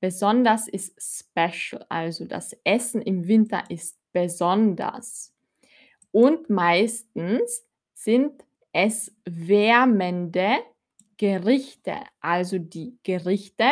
Besonders 0.00 0.68
ist 0.68 0.94
special, 1.00 1.84
also 1.88 2.24
das 2.24 2.56
Essen 2.64 3.02
im 3.02 3.26
Winter 3.26 3.64
ist 3.68 3.98
besonders. 4.12 5.34
Und 6.12 6.48
meistens 6.50 7.64
sind 7.94 8.44
es 8.72 9.14
wärmende 9.24 10.58
Gerichte, 11.16 11.96
also 12.20 12.58
die 12.58 12.96
Gerichte, 13.02 13.66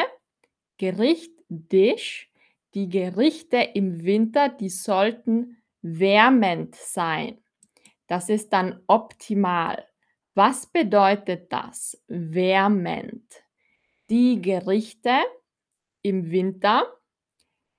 Gericht, 0.79 1.33
Dish, 1.49 2.31
die 2.75 2.89
Gerichte 2.89 3.59
im 3.75 4.05
Winter, 4.05 4.49
die 4.49 4.69
sollten 4.69 5.57
wärmend 5.81 6.75
sein. 6.75 7.39
Das 8.09 8.29
ist 8.29 8.53
dann 8.53 8.81
optimal. 8.87 9.87
Was 10.35 10.67
bedeutet 10.67 11.53
das? 11.53 12.03
Wärmend. 12.09 13.25
Die 14.11 14.43
Gerichte 14.43 15.21
im 16.07 16.31
Winter 16.31 16.87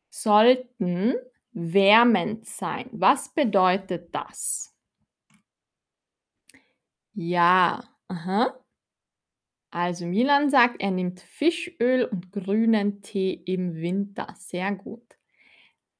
sollten 0.09 1.15
wärmend 1.53 2.45
sein. 2.45 2.89
Was 2.91 3.33
bedeutet 3.33 4.13
das? 4.13 4.75
Ja, 7.13 7.81
aha. 8.09 8.53
Also 9.71 10.05
Milan 10.05 10.49
sagt, 10.49 10.81
er 10.81 10.91
nimmt 10.91 11.21
Fischöl 11.21 12.03
und 12.03 12.31
grünen 12.33 13.01
Tee 13.01 13.33
im 13.33 13.75
Winter. 13.75 14.33
Sehr 14.37 14.73
gut. 14.75 15.17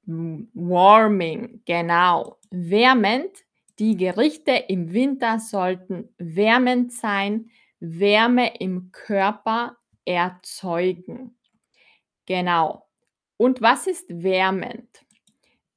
Warming, 0.06 1.62
genau. 1.66 2.40
Wärmend 2.52 3.46
die 3.80 3.96
Gerichte 3.96 4.52
im 4.52 4.92
Winter 4.92 5.40
sollten 5.40 6.10
wärmend 6.18 6.92
sein, 6.92 7.52
Wärme 7.80 8.60
im 8.60 8.92
Körper 8.92 9.78
erzeugen. 10.06 11.37
Genau. 12.28 12.86
Und 13.38 13.62
was 13.62 13.88
ist 13.88 14.06
wärmend? 14.10 15.04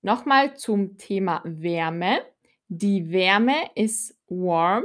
Nochmal 0.02 0.56
zum 0.56 0.98
Thema 0.98 1.40
Wärme. 1.44 2.22
Die 2.68 3.10
Wärme 3.10 3.70
ist 3.74 4.16
warm, 4.28 4.84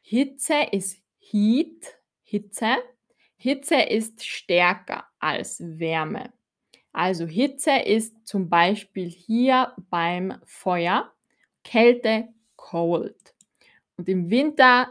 Hitze 0.00 0.68
ist 0.72 1.02
heat, 1.18 1.96
Hitze. 2.22 2.76
Hitze 3.36 3.76
ist 3.76 4.24
stärker 4.24 5.04
als 5.18 5.60
Wärme. 5.60 6.32
Also 6.92 7.26
Hitze 7.26 7.78
ist 7.78 8.26
zum 8.26 8.48
Beispiel 8.48 9.08
hier 9.08 9.74
beim 9.90 10.34
Feuer 10.44 11.12
Kälte, 11.62 12.28
cold. 12.56 13.34
Und 13.96 14.08
im 14.08 14.30
Winter, 14.30 14.88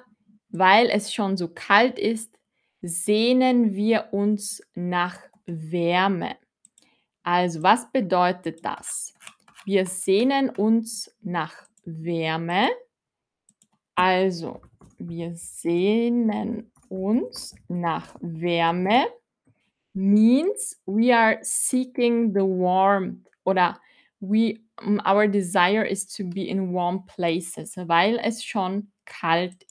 weil 0.49 0.89
es 0.89 1.13
schon 1.13 1.35
so 1.35 1.47
kalt 1.47 1.97
ist, 1.97 2.37
sehnen 2.81 3.73
wir 3.73 4.09
uns 4.11 4.61
nach 4.75 5.19
Wärme. 5.47 6.37
Also 7.23 7.63
was 7.63 7.91
bedeutet 7.91 8.63
das? 8.63 9.13
Wir 9.65 9.85
sehnen 9.85 10.49
uns 10.49 11.11
nach 11.21 11.53
Wärme. 11.83 12.69
Also 13.95 14.61
wir 14.97 15.33
sehnen 15.35 16.71
uns 16.89 17.55
nach 17.67 18.15
Wärme 18.21 19.07
means 19.93 20.79
we 20.85 21.11
are 21.11 21.39
seeking 21.41 22.31
the 22.33 22.45
warmth 22.45 23.27
oder 23.45 23.79
we 24.19 24.59
our 25.05 25.27
desire 25.27 25.83
is 25.83 26.05
to 26.05 26.23
be 26.23 26.47
in 26.49 26.71
warm 26.71 27.05
places, 27.07 27.75
weil 27.77 28.19
es 28.19 28.43
schon 28.43 28.91
kalt. 29.05 29.65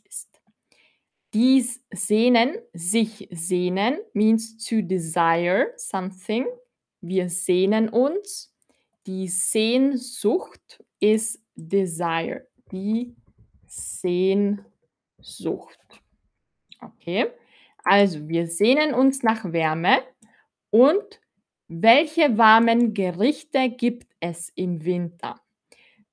Dies 1.36 1.84
sehnen, 1.92 2.56
sich 2.72 3.28
sehnen 3.30 3.98
means 4.14 4.56
to 4.56 4.80
desire 4.80 5.74
something. 5.76 6.46
Wir 7.02 7.28
sehnen 7.28 7.90
uns. 7.90 8.54
Die 9.06 9.28
Sehnsucht 9.28 10.82
ist 10.98 11.38
desire. 11.54 12.48
Die 12.72 13.14
Sehnsucht. 13.66 14.64
Okay. 16.80 17.26
Also, 17.84 18.26
wir 18.30 18.46
sehnen 18.46 18.94
uns 18.94 19.22
nach 19.22 19.52
Wärme. 19.52 19.98
Und 20.70 21.20
welche 21.68 22.38
warmen 22.38 22.94
Gerichte 22.94 23.68
gibt 23.68 24.10
es 24.20 24.50
im 24.54 24.86
Winter? 24.86 25.38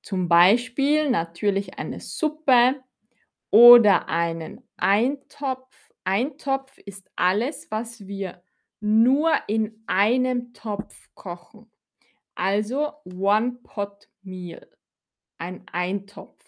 Zum 0.02 0.28
Beispiel 0.28 1.08
natürlich 1.08 1.78
eine 1.78 2.00
Suppe 2.00 2.82
oder 3.54 4.08
einen 4.08 4.66
Eintopf. 4.78 5.92
Eintopf 6.02 6.76
ist 6.78 7.08
alles, 7.14 7.70
was 7.70 8.08
wir 8.08 8.42
nur 8.80 9.30
in 9.46 9.84
einem 9.86 10.52
Topf 10.54 11.08
kochen. 11.14 11.70
Also 12.34 12.94
One 13.04 13.52
Pot 13.62 14.08
Meal, 14.22 14.68
ein 15.38 15.64
Eintopf. 15.70 16.44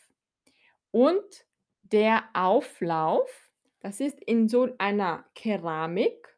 Und 0.91 1.47
der 1.85 2.25
Auflauf, 2.33 3.53
das 3.79 4.01
ist 4.01 4.21
in 4.25 4.49
so 4.49 4.69
einer 4.79 5.27
Keramik. 5.37 6.37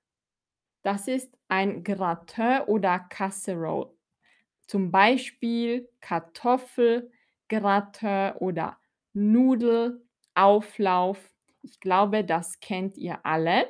Das 0.83 1.09
ist 1.09 1.35
ein 1.49 1.83
Gratin 1.83 2.61
oder 2.67 2.99
Casserole. 2.99 3.91
Zum 4.67 4.91
Beispiel 4.91 5.89
Kartoffelgratin 6.03 8.35
oder 8.39 8.79
Nudelauflauf. 10.39 11.19
Ich 11.63 11.81
glaube, 11.81 12.25
das 12.25 12.61
kennt 12.61 12.97
ihr 12.97 13.25
alle. 13.25 13.69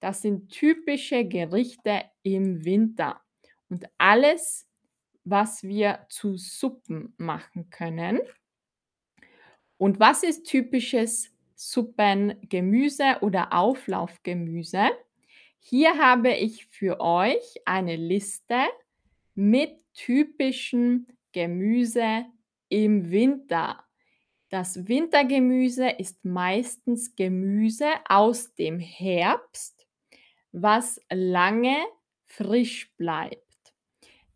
Das 0.00 0.22
sind 0.22 0.50
typische 0.50 1.24
Gerichte 1.24 2.02
im 2.22 2.64
Winter 2.64 3.20
und 3.68 3.88
alles, 3.98 4.68
was 5.24 5.62
wir 5.62 6.06
zu 6.08 6.36
Suppen 6.36 7.14
machen 7.18 7.70
können. 7.70 8.20
Und 9.76 10.00
was 10.00 10.22
ist 10.22 10.44
typisches 10.44 11.30
Suppengemüse 11.54 13.18
oder 13.20 13.52
Auflaufgemüse? 13.52 14.90
Hier 15.60 15.98
habe 15.98 16.32
ich 16.32 16.66
für 16.66 17.00
euch 17.00 17.60
eine 17.64 17.96
Liste 17.96 18.66
mit 19.34 19.84
typischen 19.94 21.06
Gemüse 21.32 22.24
im 22.68 23.10
Winter. 23.10 23.87
Das 24.50 24.88
Wintergemüse 24.88 25.90
ist 25.90 26.24
meistens 26.24 27.14
Gemüse 27.14 27.90
aus 28.08 28.54
dem 28.54 28.78
Herbst, 28.78 29.86
was 30.52 30.98
lange 31.10 31.76
frisch 32.24 32.90
bleibt. 32.96 33.44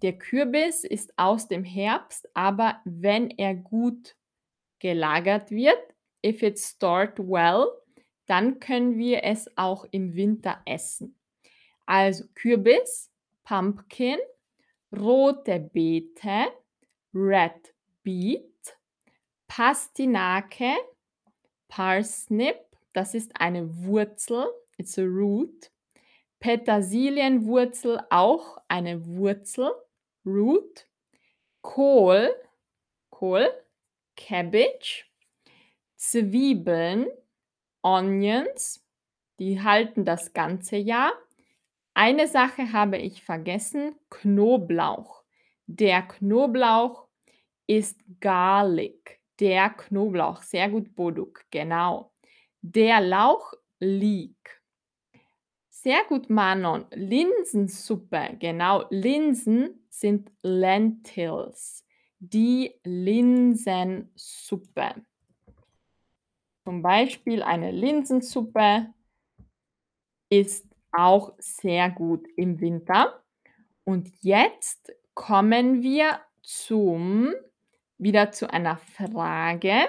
Der 0.02 0.18
Kürbis 0.18 0.84
ist 0.84 1.18
aus 1.18 1.48
dem 1.48 1.64
Herbst, 1.64 2.28
aber 2.34 2.80
wenn 2.84 3.30
er 3.30 3.54
gut 3.54 4.14
gelagert 4.80 5.50
wird, 5.50 5.80
if 6.24 6.42
it's 6.42 6.68
stored 6.68 7.18
well, 7.18 7.68
dann 8.26 8.60
können 8.60 8.98
wir 8.98 9.24
es 9.24 9.48
auch 9.56 9.86
im 9.92 10.14
Winter 10.14 10.60
essen. 10.66 11.18
Also 11.86 12.24
Kürbis, 12.34 13.10
Pumpkin, 13.44 14.18
rote 14.94 15.58
Beete, 15.58 16.48
Red 17.14 17.74
Beet, 18.02 18.51
Pastinake, 19.54 20.78
Parsnip, 21.68 22.56
das 22.94 23.12
ist 23.12 23.38
eine 23.38 23.84
Wurzel, 23.84 24.46
it's 24.78 24.98
a 24.98 25.02
root. 25.02 25.70
Petersilienwurzel, 26.40 28.00
auch 28.08 28.56
eine 28.68 29.04
Wurzel, 29.04 29.70
root. 30.24 30.88
Kohl, 31.60 32.34
Kohl, 33.10 33.46
Cabbage. 34.16 35.04
Zwiebeln, 35.96 37.08
Onions, 37.82 38.82
die 39.38 39.60
halten 39.60 40.06
das 40.06 40.32
ganze 40.32 40.78
Jahr. 40.78 41.12
Eine 41.92 42.26
Sache 42.26 42.72
habe 42.72 42.96
ich 42.96 43.22
vergessen, 43.22 43.96
Knoblauch. 44.08 45.24
Der 45.66 46.00
Knoblauch 46.00 47.06
ist 47.66 48.00
Garlic. 48.18 49.21
Der 49.42 49.70
Knoblauch, 49.70 50.40
sehr 50.42 50.70
gut, 50.70 50.94
Boduk, 50.94 51.44
genau. 51.50 52.12
Der 52.60 53.00
Lauch, 53.00 53.54
Leek. 53.80 54.62
Sehr 55.68 56.04
gut, 56.08 56.30
Manon. 56.30 56.86
Linsensuppe, 56.92 58.36
genau. 58.38 58.84
Linsen 58.90 59.84
sind 59.88 60.30
Lentils. 60.42 61.84
Die 62.20 62.72
Linsensuppe. 62.84 64.14
Zum 66.64 66.80
Beispiel 66.80 67.42
eine 67.42 67.72
Linsensuppe 67.72 68.94
ist 70.28 70.68
auch 70.92 71.32
sehr 71.38 71.90
gut 71.90 72.28
im 72.36 72.60
Winter. 72.60 73.24
Und 73.82 74.08
jetzt 74.22 74.92
kommen 75.14 75.82
wir 75.82 76.20
zum 76.42 77.34
wieder 78.02 78.32
zu 78.32 78.52
einer 78.52 78.76
Frage. 78.76 79.88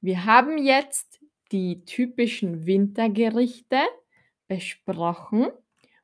Wir 0.00 0.24
haben 0.24 0.58
jetzt 0.58 1.20
die 1.52 1.84
typischen 1.84 2.66
Wintergerichte 2.66 3.78
besprochen. 4.48 5.48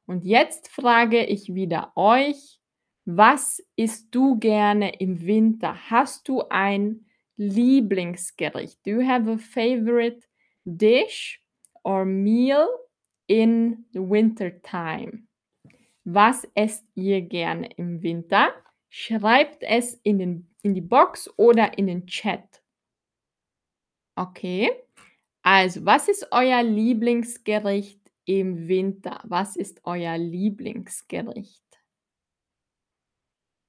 Und 0.06 0.24
jetzt 0.24 0.68
frage 0.68 1.24
ich 1.24 1.54
wieder 1.54 1.92
euch, 1.96 2.60
was 3.04 3.62
isst 3.76 4.14
du 4.14 4.38
gerne 4.38 5.00
im 5.00 5.24
Winter? 5.24 5.90
Hast 5.90 6.28
du 6.28 6.42
ein 6.50 7.06
Lieblingsgericht? 7.36 8.84
Do 8.84 8.90
you 8.90 9.06
have 9.06 9.30
a 9.30 9.38
favorite 9.38 10.20
dish 10.64 11.42
or 11.82 12.04
meal 12.04 12.68
in 13.26 13.86
the 13.92 14.00
winter 14.00 14.60
time? 14.60 15.22
Was 16.04 16.46
esst 16.54 16.84
ihr 16.94 17.22
gerne 17.22 17.70
im 17.76 18.02
Winter? 18.02 18.52
Schreibt 18.90 19.62
es 19.62 19.94
in, 20.02 20.18
den, 20.18 20.50
in 20.68 20.74
die 20.74 20.82
Box 20.82 21.30
oder 21.38 21.78
in 21.78 21.86
den 21.86 22.06
Chat. 22.06 22.62
Okay. 24.16 24.70
Also, 25.42 25.86
was 25.86 26.08
ist 26.08 26.26
euer 26.30 26.62
Lieblingsgericht 26.62 28.00
im 28.26 28.68
Winter? 28.68 29.22
Was 29.24 29.56
ist 29.56 29.80
euer 29.84 30.18
Lieblingsgericht? 30.18 31.64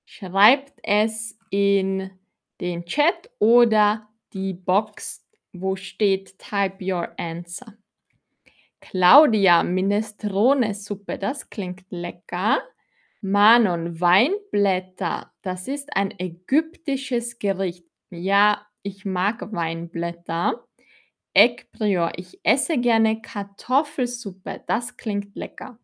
Schreibt 0.05 0.73
es 0.83 1.39
in 1.51 2.11
den 2.59 2.83
Chat 2.83 3.29
oder 3.39 4.09
die 4.33 4.53
Box, 4.53 5.25
wo 5.53 5.77
steht 5.77 6.37
Type 6.37 6.83
your 6.83 7.17
answer. 7.17 7.77
Claudia, 8.81 9.63
Minestrone-Suppe, 9.63 11.17
das 11.17 11.49
klingt 11.49 11.85
lecker. 11.91 12.61
Manon, 13.21 13.99
Weinblätter, 13.99 15.33
das 15.41 15.67
ist 15.67 15.95
ein 15.95 16.13
ägyptisches 16.17 17.37
Gericht. 17.37 17.85
Ja, 18.09 18.65
ich 18.81 19.03
mag 19.03 19.51
Weinblätter. 19.51 20.65
Eggprior, 21.33 22.13
ich 22.15 22.39
esse 22.43 22.77
gerne 22.77 23.21
Kartoffelsuppe, 23.21 24.63
das 24.67 24.97
klingt 24.97 25.35
lecker. 25.35 25.77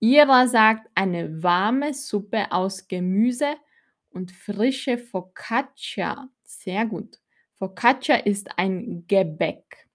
Ira 0.00 0.48
sagt 0.48 0.88
eine 0.94 1.42
warme 1.42 1.94
Suppe 1.94 2.50
aus 2.50 2.88
Gemüse 2.88 3.54
und 4.10 4.32
frische 4.32 4.98
Focaccia. 4.98 6.28
Sehr 6.42 6.86
gut. 6.86 7.18
Focaccia 7.58 8.16
ist 8.16 8.58
ein 8.58 9.04
Gebäck. 9.06 9.88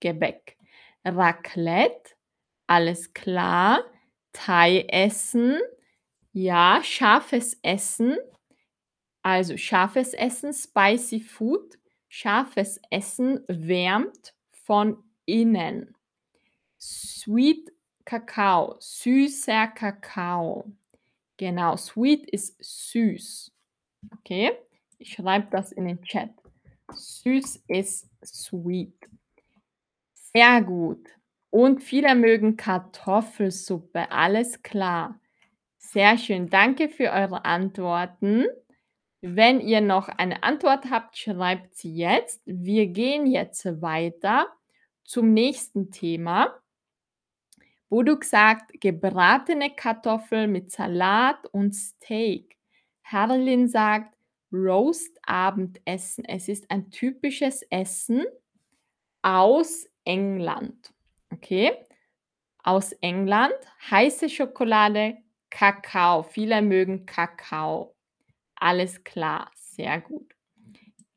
Gebäck. 0.00 0.56
Raclette, 1.04 2.10
alles 2.66 3.12
klar. 3.14 3.82
Thai 4.32 4.84
essen, 4.88 5.58
ja, 6.32 6.80
scharfes 6.82 7.58
Essen, 7.62 8.16
also 9.22 9.56
scharfes 9.56 10.14
Essen, 10.14 10.52
spicy 10.52 11.20
food. 11.20 11.78
Scharfes 12.08 12.80
Essen 12.90 13.44
wärmt 13.48 14.34
von 14.64 14.96
innen. 15.26 15.94
Sweet 16.80 17.70
Kakao, 18.04 18.76
süßer 18.80 19.68
Kakao. 19.68 20.72
Genau, 21.36 21.76
sweet 21.76 22.28
ist 22.30 22.56
süß. 22.60 23.52
Okay, 24.20 24.52
ich 24.98 25.12
schreibe 25.12 25.48
das 25.50 25.72
in 25.72 25.86
den 25.86 26.02
Chat. 26.02 26.30
Süß 26.94 27.64
ist 27.68 28.08
sweet. 28.24 28.94
Sehr 30.14 30.62
gut. 30.62 31.06
Und 31.50 31.82
viele 31.82 32.14
mögen 32.14 32.56
Kartoffelsuppe. 32.56 34.10
Alles 34.10 34.62
klar. 34.62 35.18
Sehr 35.90 36.18
schön. 36.18 36.50
Danke 36.50 36.90
für 36.90 37.12
eure 37.12 37.46
Antworten. 37.46 38.44
Wenn 39.22 39.58
ihr 39.58 39.80
noch 39.80 40.10
eine 40.10 40.42
Antwort 40.42 40.90
habt, 40.90 41.16
schreibt 41.16 41.76
sie 41.76 41.96
jetzt. 41.96 42.42
Wir 42.44 42.88
gehen 42.88 43.26
jetzt 43.26 43.64
weiter 43.80 44.48
zum 45.04 45.32
nächsten 45.32 45.90
Thema. 45.90 46.54
Buduk 47.88 48.24
sagt 48.24 48.78
gebratene 48.82 49.74
Kartoffeln 49.74 50.52
mit 50.52 50.70
Salat 50.70 51.46
und 51.52 51.74
Steak. 51.74 52.58
Herlin 53.00 53.66
sagt 53.66 54.14
Roast-Abendessen. 54.52 56.26
Es 56.26 56.48
ist 56.48 56.70
ein 56.70 56.90
typisches 56.90 57.62
Essen 57.70 58.26
aus 59.22 59.86
England. 60.04 60.92
Okay? 61.32 61.72
Aus 62.62 62.92
England. 62.92 63.54
Heiße 63.90 64.28
Schokolade, 64.28 65.16
Kakao. 65.50 66.22
Viele 66.22 66.62
mögen 66.62 67.06
Kakao. 67.06 67.94
Alles 68.54 69.04
klar, 69.04 69.50
sehr 69.54 70.00
gut. 70.00 70.34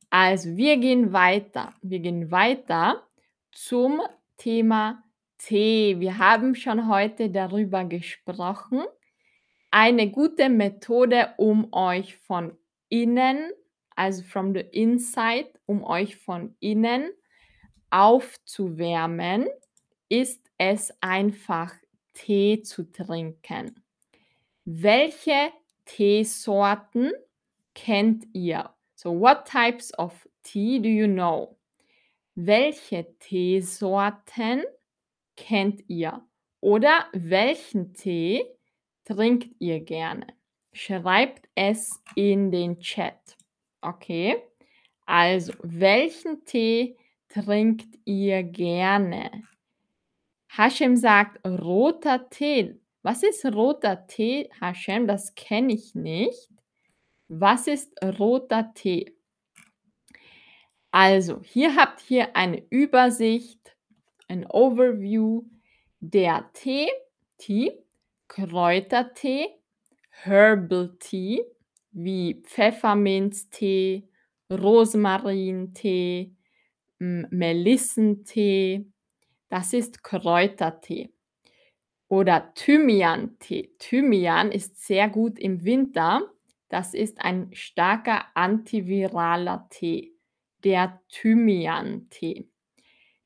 Also, 0.10 0.56
wir 0.58 0.78
gehen 0.78 1.14
weiter. 1.14 1.74
Wir 1.82 2.00
gehen 2.00 2.32
weiter 2.32 3.08
zum 3.52 4.02
Thema 4.38 5.04
Tee. 5.38 6.00
Wir 6.00 6.18
haben 6.18 6.54
schon 6.56 6.88
heute 6.88 7.30
darüber 7.30 7.86
gesprochen. 7.86 8.84
Eine 9.72 10.12
gute 10.12 10.50
Methode, 10.50 11.34
um 11.38 11.72
euch 11.72 12.18
von 12.18 12.58
innen, 12.90 13.52
also 13.96 14.22
from 14.24 14.54
the 14.54 14.60
inside, 14.60 15.50
um 15.66 15.84
euch 15.84 16.18
von 16.18 16.56
innen 16.60 17.10
aufzuwärmen, 17.90 19.48
ist 20.10 20.46
es 20.58 20.94
einfach 21.02 21.74
Tee 22.14 22.62
zu 22.64 22.92
trinken. 22.92 23.81
Welche 24.66 25.52
Teesorten 25.86 27.12
kennt 27.74 28.26
ihr? 28.34 28.70
So, 28.96 29.12
what 29.12 29.46
types 29.46 29.92
of 29.98 30.28
tea 30.44 30.80
do 30.80 30.88
you 30.88 31.08
know? 31.08 31.58
Welche 32.36 33.18
Teesorten 33.20 34.64
kennt 35.36 35.84
ihr? 35.88 36.22
Oder 36.60 37.08
welchen 37.14 37.94
Tee 37.94 38.46
trinkt 39.04 39.50
ihr 39.60 39.80
gerne? 39.80 40.28
Schreibt 40.74 41.50
es 41.56 42.00
in 42.16 42.52
den 42.52 42.80
Chat. 42.80 43.36
Okay? 43.82 44.44
Also, 45.08 45.54
welchen 45.64 46.46
Tee 46.46 46.98
trinkt 47.28 47.98
ihr 48.06 48.44
gerne? 48.44 49.32
Hashem 50.50 50.96
sagt 50.98 51.46
roter 51.48 52.30
Tee. 52.30 52.81
Was 53.04 53.24
ist 53.24 53.46
roter 53.46 54.06
Tee, 54.08 54.50
Hashem? 54.60 55.08
Das 55.08 55.34
kenne 55.36 55.74
ich 55.74 55.96
nicht. 55.96 56.50
Was 57.28 57.68
ist 57.68 57.94
roter 58.04 58.74
Tee? 58.74 59.16
Also, 60.92 61.42
hier 61.42 61.76
habt 61.76 62.12
ihr 62.12 62.36
eine 62.36 62.64
Übersicht, 62.70 63.76
ein 64.28 64.46
Overview 64.46 65.44
der 66.00 66.52
Tee, 66.54 66.90
Tee, 67.38 67.72
Kräutertee, 68.28 69.48
Herbal 70.10 70.96
Tea 71.00 71.44
wie 71.92 72.42
Pfefferminztee, 72.44 74.08
Rosmarintee, 74.52 76.36
Melissentee. 77.00 78.86
Das 79.50 79.74
ist 79.74 80.04
Kräutertee. 80.04 81.10
Oder 82.12 82.54
Thymian-Tee. 82.56 83.74
Thymian 83.80 84.52
ist 84.52 84.86
sehr 84.86 85.08
gut 85.08 85.40
im 85.40 85.64
Winter. 85.64 86.30
Das 86.68 86.94
ist 86.94 87.22
ein 87.22 87.48
starker 87.54 88.26
antiviraler 88.34 89.70
Tee, 89.70 90.12
der 90.66 91.02
Thymian-Tee. 91.08 92.50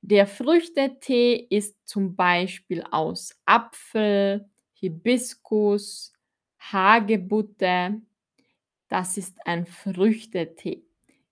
Der 0.02 0.28
Früchtetee 0.28 1.48
ist 1.50 1.76
zum 1.88 2.16
Beispiel 2.16 2.84
aus 2.92 3.36
Apfel, 3.46 4.48
Hibiskus, 4.76 6.14
Hagebutte. 6.60 8.04
Das 8.88 9.18
ist 9.18 9.36
ein 9.48 9.66
Früchtetee. 9.66 10.84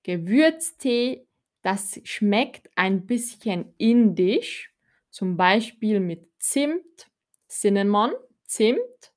Gewürztee, 0.02 1.28
das 1.62 2.02
schmeckt 2.04 2.72
ein 2.76 3.06
bisschen 3.06 3.76
indisch, 3.78 4.74
zum 5.12 5.38
Beispiel 5.38 6.00
mit 6.00 6.28
Zimt, 6.40 7.13
Cinnamon, 7.54 8.14
Zimt, 8.46 9.14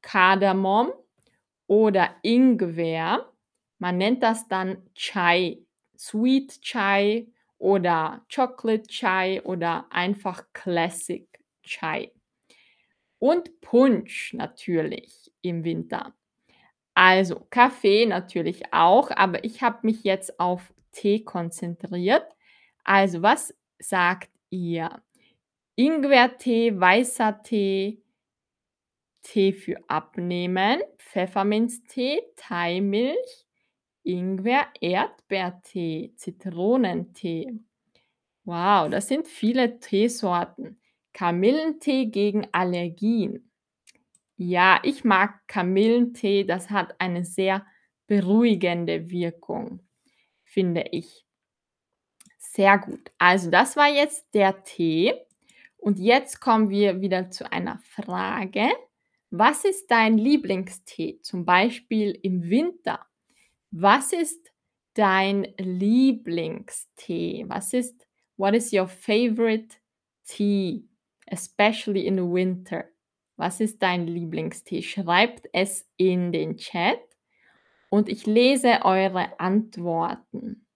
Kardamom 0.00 0.92
oder 1.66 2.16
Ingwer. 2.22 3.30
Man 3.78 3.98
nennt 3.98 4.22
das 4.22 4.48
dann 4.48 4.88
Chai, 4.94 5.58
Sweet 5.98 6.62
Chai 6.62 7.26
oder 7.58 8.24
Chocolate 8.34 8.88
Chai 8.88 9.42
oder 9.42 9.86
einfach 9.90 10.44
Classic 10.54 11.28
Chai. 11.62 12.10
Und 13.18 13.60
Punsch 13.60 14.32
natürlich 14.32 15.30
im 15.42 15.62
Winter. 15.64 16.14
Also 16.94 17.46
Kaffee 17.50 18.06
natürlich 18.06 18.72
auch, 18.72 19.10
aber 19.10 19.44
ich 19.44 19.62
habe 19.62 19.80
mich 19.82 20.04
jetzt 20.04 20.40
auf 20.40 20.72
Tee 20.92 21.22
konzentriert. 21.22 22.26
Also 22.84 23.20
was 23.20 23.54
sagt 23.78 24.30
ihr? 24.48 25.02
Ingwertee, 25.76 26.78
weißer 26.78 27.42
Tee, 27.42 28.02
Tee 29.22 29.52
für 29.52 29.76
Abnehmen, 29.88 30.80
Pfefferminztee, 30.98 32.22
Thaimilch, 32.36 33.46
Ingwer, 34.02 34.66
Erdbeertee, 34.80 36.14
Zitronentee. 36.16 37.60
Wow, 38.44 38.88
das 38.88 39.08
sind 39.08 39.26
viele 39.26 39.80
Teesorten. 39.80 40.80
Kamillentee 41.12 42.06
gegen 42.06 42.46
Allergien. 42.52 43.50
Ja, 44.36 44.80
ich 44.82 45.02
mag 45.02 45.46
Kamillentee, 45.48 46.44
das 46.44 46.70
hat 46.70 47.00
eine 47.00 47.24
sehr 47.24 47.66
beruhigende 48.06 49.10
Wirkung, 49.10 49.80
finde 50.44 50.84
ich. 50.92 51.26
Sehr 52.38 52.78
gut. 52.78 53.10
Also 53.18 53.50
das 53.50 53.76
war 53.76 53.88
jetzt 53.88 54.32
der 54.34 54.62
Tee. 54.62 55.14
Und 55.86 56.00
jetzt 56.00 56.40
kommen 56.40 56.68
wir 56.68 57.00
wieder 57.00 57.30
zu 57.30 57.52
einer 57.52 57.78
Frage. 57.78 58.70
Was 59.30 59.64
ist 59.64 59.88
dein 59.88 60.18
Lieblingstee, 60.18 61.20
zum 61.22 61.44
Beispiel 61.44 62.18
im 62.24 62.50
Winter? 62.50 63.06
Was 63.70 64.12
ist 64.12 64.52
dein 64.94 65.44
Lieblingstee? 65.58 67.44
Was 67.46 67.72
ist, 67.72 68.04
what 68.36 68.52
is 68.54 68.72
your 68.72 68.88
favorite 68.88 69.76
tea, 70.24 70.88
especially 71.28 72.04
in 72.04 72.16
the 72.16 72.24
winter? 72.24 72.86
Was 73.36 73.60
ist 73.60 73.80
dein 73.80 74.08
Lieblingstee? 74.08 74.82
Schreibt 74.82 75.48
es 75.52 75.88
in 75.96 76.32
den 76.32 76.56
Chat 76.56 76.98
und 77.90 78.08
ich 78.08 78.26
lese 78.26 78.80
eure 78.84 79.38
Antworten. 79.38 80.66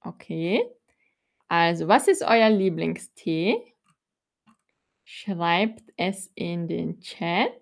Okay? 0.00 0.68
Also, 1.46 1.86
was 1.86 2.08
ist 2.08 2.24
euer 2.24 2.50
Lieblingstee? 2.50 3.75
Schreibt 5.08 5.92
es 5.96 6.32
in 6.34 6.66
den 6.66 6.98
Chat. 6.98 7.52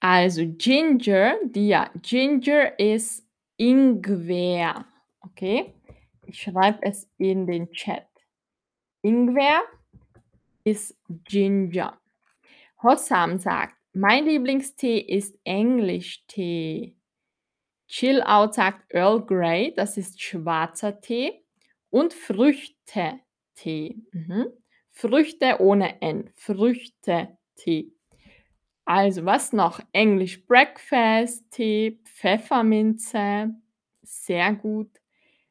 Also 0.00 0.42
Ginger, 0.44 1.38
die 1.44 1.68
ja, 1.68 1.92
Ginger 2.02 2.76
ist 2.76 3.24
Ingwer. 3.56 4.84
Okay? 5.20 5.74
Ich 6.26 6.42
schreibe 6.42 6.80
es 6.82 7.08
in 7.18 7.46
den 7.46 7.70
Chat. 7.70 8.08
Ingwer 9.02 9.62
ist 10.64 10.98
Ginger. 11.08 11.96
Hossam 12.82 13.38
sagt, 13.38 13.76
mein 13.92 14.24
Lieblingstee 14.24 14.98
ist 14.98 15.38
Englischtee. 15.44 16.96
Chill 17.86 18.20
Out 18.22 18.54
sagt 18.54 18.92
Earl 18.92 19.24
Grey, 19.24 19.72
das 19.72 19.96
ist 19.96 20.20
schwarzer 20.20 21.00
Tee. 21.00 21.44
Und 21.90 22.12
Früchtetee. 23.60 23.96
Mhm. 24.12 24.46
Früchte 24.92 25.60
ohne 25.60 26.00
N. 26.02 26.30
Früchtetee. 26.34 27.92
Also, 28.84 29.24
was 29.24 29.52
noch? 29.52 29.80
English 29.92 30.46
Breakfast 30.46 31.50
Tee, 31.50 32.00
Pfefferminze, 32.04 33.54
sehr 34.02 34.54
gut. 34.54 34.90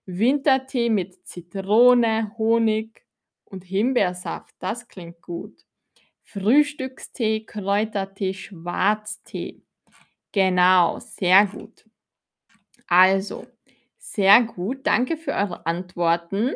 Wintertee 0.06 0.90
mit 0.90 1.26
Zitrone, 1.28 2.34
Honig 2.38 3.06
und 3.46 3.64
Himbeersaft, 3.64 4.56
das 4.60 4.88
klingt 4.88 5.22
gut. 5.22 5.62
Frühstückstee, 6.24 7.46
Kräutertee, 7.46 8.34
Schwarztee. 8.34 9.62
Genau, 10.32 11.00
sehr 11.00 11.46
gut. 11.46 11.86
Also, 12.88 13.48
sehr 13.98 14.44
gut. 14.44 14.86
Danke 14.86 15.16
für 15.18 15.32
eure 15.32 15.66
Antworten. 15.66 16.54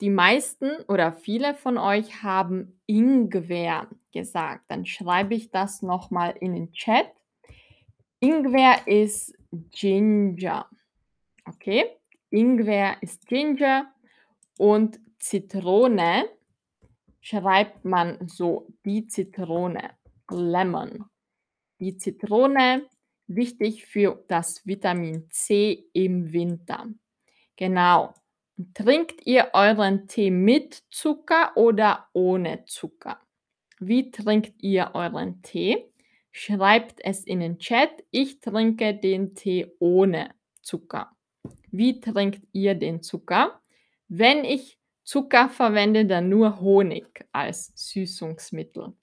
Die 0.00 0.10
meisten 0.10 0.82
oder 0.88 1.12
viele 1.12 1.54
von 1.54 1.78
euch 1.78 2.22
haben 2.22 2.78
Ingwer 2.86 3.88
gesagt. 4.12 4.64
Dann 4.68 4.84
schreibe 4.84 5.34
ich 5.34 5.50
das 5.50 5.80
nochmal 5.80 6.34
in 6.38 6.54
den 6.54 6.72
Chat. 6.72 7.06
Ingwer 8.20 8.86
ist 8.86 9.34
Ginger. 9.70 10.68
Okay? 11.46 11.96
Ingwer 12.30 12.96
ist 13.00 13.26
Ginger 13.26 13.90
Und 14.58 15.00
Zitrone 15.18 16.28
schreibt 17.20 17.84
man 17.84 18.28
so, 18.28 18.68
die 18.84 19.06
Zitrone, 19.06 19.90
Lemon. 20.30 21.06
Die 21.80 21.96
Zitrone, 21.96 22.86
wichtig 23.26 23.86
für 23.86 24.24
das 24.28 24.66
Vitamin 24.66 25.28
C 25.30 25.86
im 25.92 26.32
Winter. 26.32 26.86
Genau. 27.56 28.14
Trinkt 28.72 29.26
ihr 29.26 29.50
euren 29.52 30.08
Tee 30.08 30.30
mit 30.30 30.82
Zucker 30.88 31.52
oder 31.56 32.08
ohne 32.14 32.64
Zucker? 32.64 33.20
Wie 33.78 34.10
trinkt 34.10 34.62
ihr 34.62 34.92
euren 34.94 35.42
Tee? 35.42 35.92
Schreibt 36.32 37.04
es 37.04 37.24
in 37.24 37.40
den 37.40 37.58
Chat. 37.58 37.90
Ich 38.10 38.40
trinke 38.40 38.94
den 38.94 39.34
Tee 39.34 39.70
ohne 39.78 40.34
Zucker. 40.62 41.14
Wie 41.70 42.00
trinkt 42.00 42.46
ihr 42.52 42.74
den 42.74 43.02
Zucker? 43.02 43.60
Wenn 44.08 44.44
ich 44.44 44.78
Zucker 45.04 45.50
verwende, 45.50 46.06
dann 46.06 46.30
nur 46.30 46.58
Honig 46.58 47.26
als 47.32 47.72
Süßungsmittel. 47.74 48.94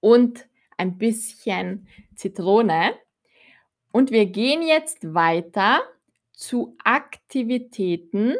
Und 0.00 0.48
ein 0.78 0.96
bisschen 0.96 1.88
Zitrone. 2.14 2.94
Und 3.92 4.10
wir 4.10 4.24
gehen 4.26 4.62
jetzt 4.62 5.12
weiter 5.12 5.82
zu 6.36 6.76
Aktivitäten 6.84 8.36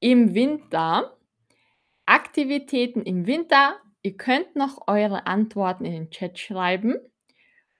im 0.00 0.34
Winter. 0.34 1.16
Aktivitäten 2.06 3.02
im 3.02 3.26
Winter. 3.26 3.76
Ihr 4.02 4.16
könnt 4.16 4.56
noch 4.56 4.88
eure 4.88 5.26
Antworten 5.26 5.84
in 5.84 5.92
den 5.92 6.10
Chat 6.10 6.38
schreiben. 6.38 6.96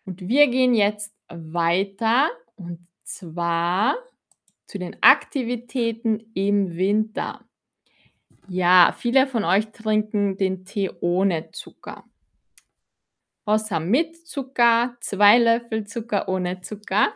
Und 0.04 0.28
wir 0.28 0.46
gehen 0.48 0.74
jetzt 0.74 1.14
weiter 1.28 2.30
und 2.54 2.86
zwar 3.02 3.96
zu 4.66 4.78
den 4.78 5.02
Aktivitäten 5.02 6.30
im 6.34 6.76
Winter. 6.76 7.44
Ja, 8.48 8.94
viele 8.96 9.26
von 9.26 9.44
euch 9.44 9.72
trinken 9.72 10.36
den 10.36 10.64
Tee 10.64 10.90
ohne 11.00 11.50
Zucker. 11.52 12.04
Rossa 13.46 13.80
mit 13.80 14.28
Zucker, 14.28 14.96
zwei 15.00 15.38
Löffel 15.38 15.86
Zucker 15.86 16.28
ohne 16.28 16.60
Zucker. 16.60 17.12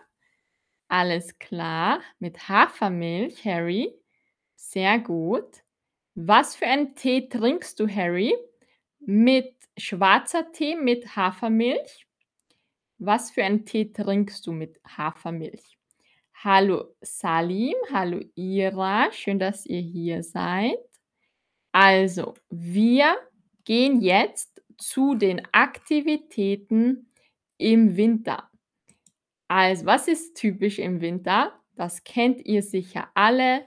Alles 0.88 1.38
klar. 1.38 2.00
Mit 2.18 2.48
Hafermilch, 2.48 3.44
Harry. 3.44 3.94
Sehr 4.54 4.98
gut. 4.98 5.62
Was 6.14 6.54
für 6.54 6.66
einen 6.66 6.94
Tee 6.94 7.28
trinkst 7.28 7.80
du, 7.80 7.88
Harry? 7.88 8.34
Mit 9.00 9.54
schwarzer 9.76 10.52
Tee 10.52 10.76
mit 10.76 11.16
Hafermilch? 11.16 12.06
Was 12.98 13.30
für 13.30 13.44
einen 13.44 13.66
Tee 13.66 13.92
trinkst 13.92 14.46
du 14.46 14.52
mit 14.52 14.80
Hafermilch? 14.86 15.78
Hallo 16.42 16.94
Salim, 17.00 17.74
hallo 17.90 18.20
Ira, 18.34 19.10
schön, 19.12 19.38
dass 19.38 19.66
ihr 19.66 19.80
hier 19.80 20.22
seid. 20.22 20.78
Also, 21.72 22.34
wir 22.50 23.16
gehen 23.64 24.00
jetzt 24.00 24.62
zu 24.78 25.14
den 25.14 25.42
Aktivitäten 25.52 27.10
im 27.56 27.96
Winter. 27.96 28.50
Also, 29.48 29.86
was 29.86 30.08
ist 30.08 30.36
typisch 30.36 30.78
im 30.78 31.00
Winter? 31.00 31.52
Das 31.76 32.04
kennt 32.04 32.44
ihr 32.44 32.62
sicher 32.62 33.08
alle. 33.14 33.66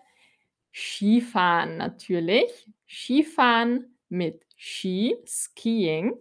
Skifahren 0.73 1.77
natürlich. 1.77 2.69
Skifahren 2.87 3.97
mit 4.09 4.45
Ski, 4.55 5.15
Skiing. 5.25 6.13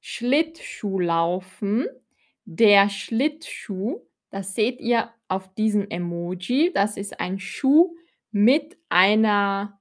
Schlittschuhlaufen. 0.00 1.86
Der 2.44 2.88
Schlittschuh, 2.88 4.00
das 4.30 4.54
seht 4.54 4.80
ihr 4.80 5.12
auf 5.28 5.54
diesem 5.54 5.88
Emoji. 5.90 6.72
Das 6.72 6.96
ist 6.96 7.20
ein 7.20 7.38
Schuh 7.38 7.94
mit 8.30 8.78
einer, 8.88 9.80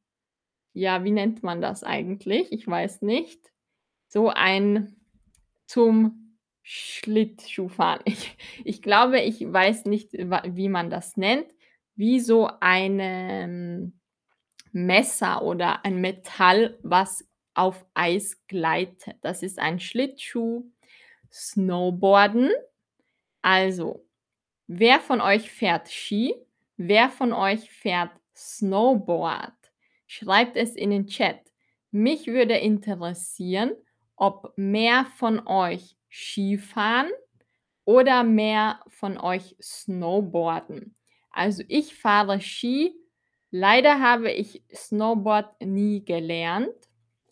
ja, 0.73 1.03
wie 1.03 1.11
nennt 1.11 1.43
man 1.43 1.61
das 1.61 1.83
eigentlich? 1.83 2.51
Ich 2.51 2.67
weiß 2.67 3.01
nicht. 3.03 3.51
So 4.09 4.29
ein 4.29 4.95
zum 5.65 6.26
Schlittschuhfahren. 6.69 8.01
Ich, 8.03 8.37
ich 8.65 8.81
glaube, 8.81 9.21
ich 9.21 9.41
weiß 9.41 9.85
nicht, 9.85 10.11
wie 10.11 10.67
man 10.67 10.89
das 10.89 11.15
nennt. 11.15 11.47
Wie 11.95 12.19
so 12.19 12.49
ein 12.59 13.93
Messer 14.73 15.43
oder 15.43 15.85
ein 15.85 16.01
Metall, 16.01 16.77
was 16.83 17.25
auf 17.53 17.85
Eis 17.93 18.45
gleitet. 18.47 19.15
Das 19.21 19.43
ist 19.43 19.59
ein 19.59 19.79
Schlittschuh. 19.79 20.65
Snowboarden. 21.31 22.51
Also, 23.41 24.05
wer 24.67 24.99
von 24.99 25.21
euch 25.21 25.49
fährt 25.49 25.89
Ski? 25.89 26.35
Wer 26.75 27.09
von 27.09 27.31
euch 27.31 27.71
fährt 27.71 28.11
Snowboard? 28.35 29.53
Schreibt 30.05 30.57
es 30.57 30.75
in 30.75 30.89
den 30.89 31.07
Chat. 31.07 31.39
Mich 31.91 32.27
würde 32.27 32.57
interessieren, 32.57 33.71
ob 34.17 34.51
mehr 34.57 35.05
von 35.17 35.47
euch 35.47 35.96
Skifahren 36.09 37.09
oder 37.85 38.23
mehr 38.23 38.81
von 38.87 39.17
euch 39.17 39.55
Snowboarden. 39.61 40.95
Also 41.31 41.63
ich 41.67 41.95
fahre 41.95 42.41
Ski. 42.41 42.93
Leider 43.51 44.01
habe 44.01 44.31
ich 44.31 44.63
Snowboard 44.73 45.61
nie 45.61 46.03
gelernt, 46.03 46.75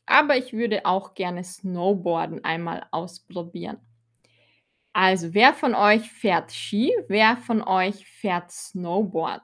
aber 0.05 0.38
ich 0.38 0.53
würde 0.53 0.86
auch 0.86 1.13
gerne 1.13 1.43
Snowboarden 1.43 2.43
einmal 2.43 2.88
ausprobieren. 2.91 3.80
Also, 4.93 5.34
wer 5.34 5.53
von 5.53 5.76
euch 5.76 6.09
fährt 6.09 6.53
Ski? 6.53 6.95
Wer 7.09 7.36
von 7.36 7.61
euch 7.61 8.07
fährt 8.07 8.49
Snowboard? 8.49 9.41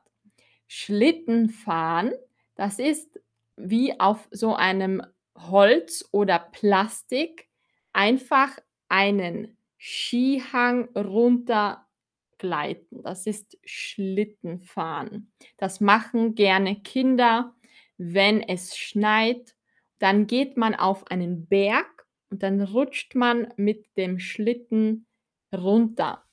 Schlittenfahren, 0.67 2.13
das 2.55 2.79
ist 2.79 3.19
wie 3.57 3.99
auf 3.99 4.29
so 4.31 4.55
einem 4.55 5.03
Holz 5.35 6.07
oder 6.13 6.39
Plastik 6.39 7.49
einfach 7.91 8.57
einen 8.91 9.57
Skihang 9.77 10.89
runtergleiten. 10.95 13.01
Das 13.03 13.25
ist 13.25 13.57
Schlittenfahren. 13.63 15.31
Das 15.57 15.81
machen 15.81 16.35
gerne 16.35 16.81
Kinder, 16.81 17.55
wenn 17.97 18.43
es 18.43 18.77
schneit. 18.77 19.55
Dann 19.97 20.27
geht 20.27 20.57
man 20.57 20.75
auf 20.75 21.07
einen 21.07 21.47
Berg 21.47 22.05
und 22.29 22.43
dann 22.43 22.61
rutscht 22.61 23.15
man 23.15 23.51
mit 23.55 23.87
dem 23.97 24.19
Schlitten 24.19 25.07
runter. 25.55 26.23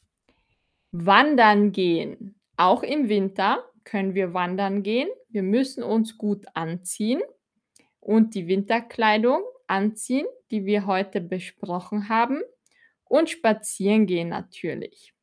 Wandern 0.90 1.72
gehen. 1.72 2.34
Auch 2.56 2.82
im 2.82 3.09
Winter 3.09 3.64
können 3.84 4.14
wir 4.14 4.34
wandern 4.34 4.82
gehen. 4.82 5.09
Wir 5.28 5.42
müssen 5.42 5.82
uns 5.82 6.18
gut 6.18 6.44
anziehen 6.54 7.22
und 8.00 8.34
die 8.34 8.48
Winterkleidung 8.48 9.42
anziehen, 9.68 10.26
die 10.50 10.64
wir 10.66 10.86
heute 10.86 11.20
besprochen 11.20 12.08
haben. 12.08 12.40
Und 13.04 13.30
spazieren 13.30 14.06
gehen 14.06 14.28
natürlich. 14.28 15.14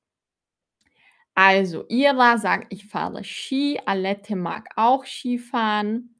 Also, 1.33 1.85
Ira 1.89 2.37
sagt, 2.37 2.71
ich 2.73 2.85
fahre 2.87 3.23
Ski. 3.23 3.79
Alette 3.85 4.35
mag 4.35 4.69
auch 4.75 5.05
Skifahren. 5.05 6.15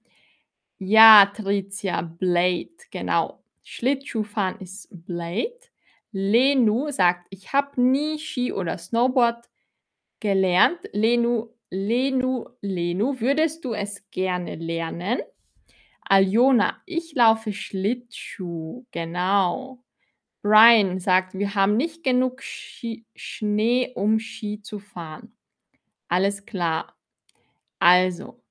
Ja, 0.80 1.32
Tricia, 1.34 2.01
Blade, 2.01 2.69
genau. 2.91 3.43
Schlittschuhfahren 3.63 4.59
ist 4.59 4.89
Blade. 4.91 5.57
Lenu 6.11 6.91
sagt, 6.91 7.28
ich 7.30 7.53
habe 7.53 7.82
nie 7.82 8.19
Ski 8.19 8.51
oder 8.53 8.78
Snowboard 8.78 9.49
gelernt. 10.19 10.80
Lenu, 10.93 11.49
Lenu, 11.69 12.45
Lenu, 12.61 13.19
würdest 13.19 13.65
du 13.65 13.73
es 13.73 14.09
gerne 14.11 14.55
lernen? 14.55 15.21
Aljona, 16.06 16.82
ich 16.86 17.14
laufe 17.16 17.53
Schlittschuh, 17.53 18.86
genau. 18.91 19.84
Brian 20.43 20.99
sagt, 20.99 21.34
wir 21.36 21.56
haben 21.56 21.78
nicht 21.78 22.03
genug 22.03 22.41
Ski 22.43 23.06
Schnee, 23.16 23.91
um 23.95 24.20
Ski 24.20 24.62
zu 24.62 24.80
fahren. 24.80 25.36
Alles 26.10 26.45
klar. 26.45 26.95
Also, 27.80 28.43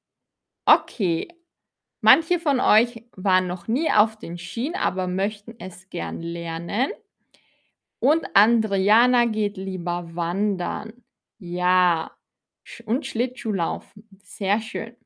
okay. 0.66 1.28
Manche 2.02 2.40
von 2.40 2.60
euch 2.60 3.04
waren 3.16 3.46
noch 3.48 3.68
nie 3.68 3.90
auf 3.92 4.18
den 4.18 4.38
Skien, 4.38 4.76
aber 4.76 5.08
möchten 5.08 5.56
es 5.58 5.90
gern 5.90 6.22
lernen. 6.22 6.90
Und 8.02 8.24
Andriana 8.34 9.24
geht 9.26 9.56
lieber 9.56 10.14
wandern. 10.14 11.04
Ja. 11.38 12.12
Und 12.86 13.06
Schlittschuhlaufen. 13.06 14.08
Sehr 14.22 14.60
schön. 14.60 14.96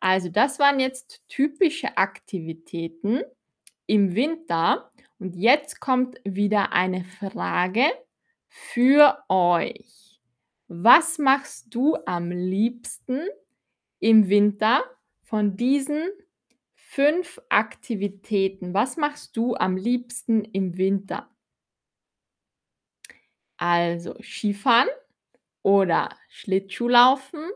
Also, 0.00 0.28
das 0.28 0.58
waren 0.58 0.80
jetzt 0.80 1.22
typische 1.28 1.96
Aktivitäten 1.96 3.22
im 3.86 4.14
Winter. 4.14 4.92
Und 5.18 5.34
jetzt 5.34 5.80
kommt 5.80 6.20
wieder 6.24 6.72
eine 6.72 7.04
Frage 7.04 7.84
für 8.48 9.18
euch. 9.28 10.20
Was 10.68 11.18
machst 11.18 11.74
du 11.74 11.96
am 12.06 12.30
liebsten 12.30 13.26
im 14.00 14.28
Winter 14.28 14.84
von 15.22 15.56
diesen 15.56 16.08
fünf 16.74 17.40
Aktivitäten? 17.48 18.74
Was 18.74 18.96
machst 18.96 19.36
du 19.36 19.56
am 19.56 19.76
liebsten 19.76 20.44
im 20.44 20.76
Winter? 20.76 21.28
Also 23.56 24.14
Skifahren 24.22 24.88
oder 25.62 26.10
Schlittschuhlaufen 26.28 27.50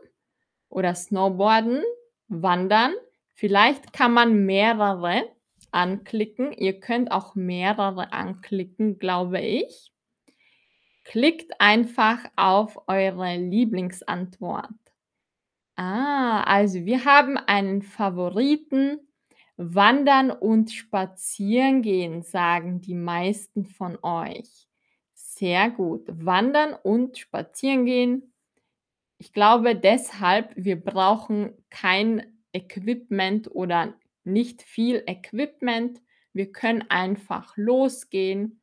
oder 0.69 0.93
Snowboarden, 0.95 1.83
Wandern, 2.27 2.93
Vielleicht 3.33 3.93
kann 3.93 4.13
man 4.13 4.45
mehrere 4.45 5.23
anklicken. 5.71 6.51
Ihr 6.51 6.79
könnt 6.79 7.11
auch 7.11 7.35
mehrere 7.35 8.13
anklicken, 8.13 8.99
glaube 8.99 9.39
ich. 9.41 9.91
Klickt 11.03 11.59
einfach 11.59 12.19
auf 12.35 12.87
eure 12.87 13.35
Lieblingsantwort. 13.37 14.69
Ah, 15.75 16.43
also 16.43 16.85
wir 16.85 17.05
haben 17.05 17.37
einen 17.37 17.81
Favoriten. 17.81 18.99
Wandern 19.55 20.31
und 20.31 20.71
Spazierengehen, 20.71 22.23
sagen 22.23 22.81
die 22.81 22.95
meisten 22.95 23.65
von 23.65 23.99
euch. 24.01 24.67
Sehr 25.13 25.69
gut. 25.69 26.07
Wandern 26.07 26.73
und 26.73 27.19
Spazierengehen. 27.19 28.32
Ich 29.23 29.31
glaube 29.31 29.73
deshalb, 29.73 30.51
wir 30.57 30.75
brauchen 30.75 31.53
kein 31.69 32.41
Equipment 32.51 33.49
oder 33.49 33.93
nicht 34.25 34.61
viel 34.63 35.01
Equipment. 35.07 36.01
Wir 36.33 36.51
können 36.51 36.83
einfach 36.89 37.55
losgehen. 37.55 38.61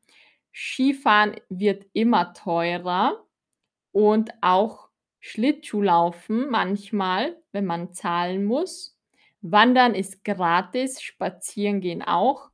Skifahren 0.53 1.35
wird 1.49 1.87
immer 1.93 2.35
teurer 2.35 3.25
und 3.91 4.29
auch 4.41 4.89
Schlittschuhlaufen 5.19 6.51
manchmal, 6.51 7.41
wenn 7.51 7.65
man 7.65 7.95
zahlen 7.95 8.45
muss. 8.45 8.95
Wandern 9.41 9.95
ist 9.95 10.23
gratis, 10.23 11.01
Spazierengehen 11.01 12.03
auch. 12.03 12.51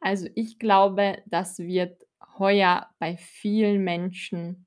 Also 0.00 0.28
ich 0.34 0.58
glaube, 0.58 1.22
das 1.24 1.58
wird 1.58 2.06
heuer 2.36 2.90
bei 2.98 3.16
vielen 3.16 3.82
Menschen 3.82 4.65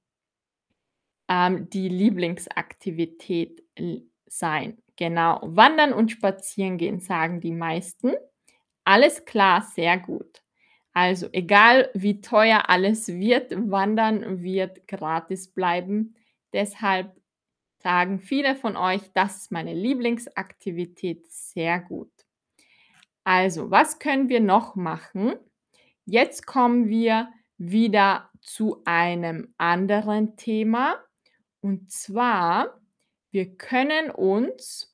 ähm, 1.30 1.69
die 1.69 1.88
Lieblingsaktivität 1.88 3.63
l 3.75 4.03
sein. 4.27 4.77
Genau, 4.97 5.39
Wandern 5.43 5.93
und 5.93 6.11
Spazierengehen 6.11 6.99
sagen 6.99 7.39
die 7.39 7.53
meisten. 7.53 8.13
Alles 8.84 9.23
klar, 9.25 9.61
sehr 9.61 9.97
gut. 9.97 10.43
Also 10.93 11.30
egal 11.32 11.89
wie 11.93 12.21
teuer 12.21 12.69
alles 12.69 13.07
wird, 13.07 13.51
Wandern 13.71 14.43
wird 14.43 14.88
gratis 14.88 15.47
bleiben. 15.47 16.15
Deshalb 16.51 17.15
sagen 17.82 18.19
viele 18.19 18.55
von 18.55 18.75
euch, 18.75 19.01
das 19.13 19.38
ist 19.38 19.51
meine 19.51 19.73
Lieblingsaktivität. 19.73 21.32
Sehr 21.32 21.80
gut. 21.80 22.11
Also, 23.23 23.71
was 23.71 23.99
können 23.99 24.27
wir 24.30 24.41
noch 24.41 24.75
machen? 24.75 25.36
Jetzt 26.05 26.45
kommen 26.45 26.89
wir 26.89 27.30
wieder 27.57 28.30
zu 28.41 28.82
einem 28.86 29.53
anderen 29.57 30.36
Thema. 30.36 30.97
Und 31.62 31.91
zwar, 31.91 32.80
wir 33.32 33.55
können 33.57 34.12
uns 34.12 34.93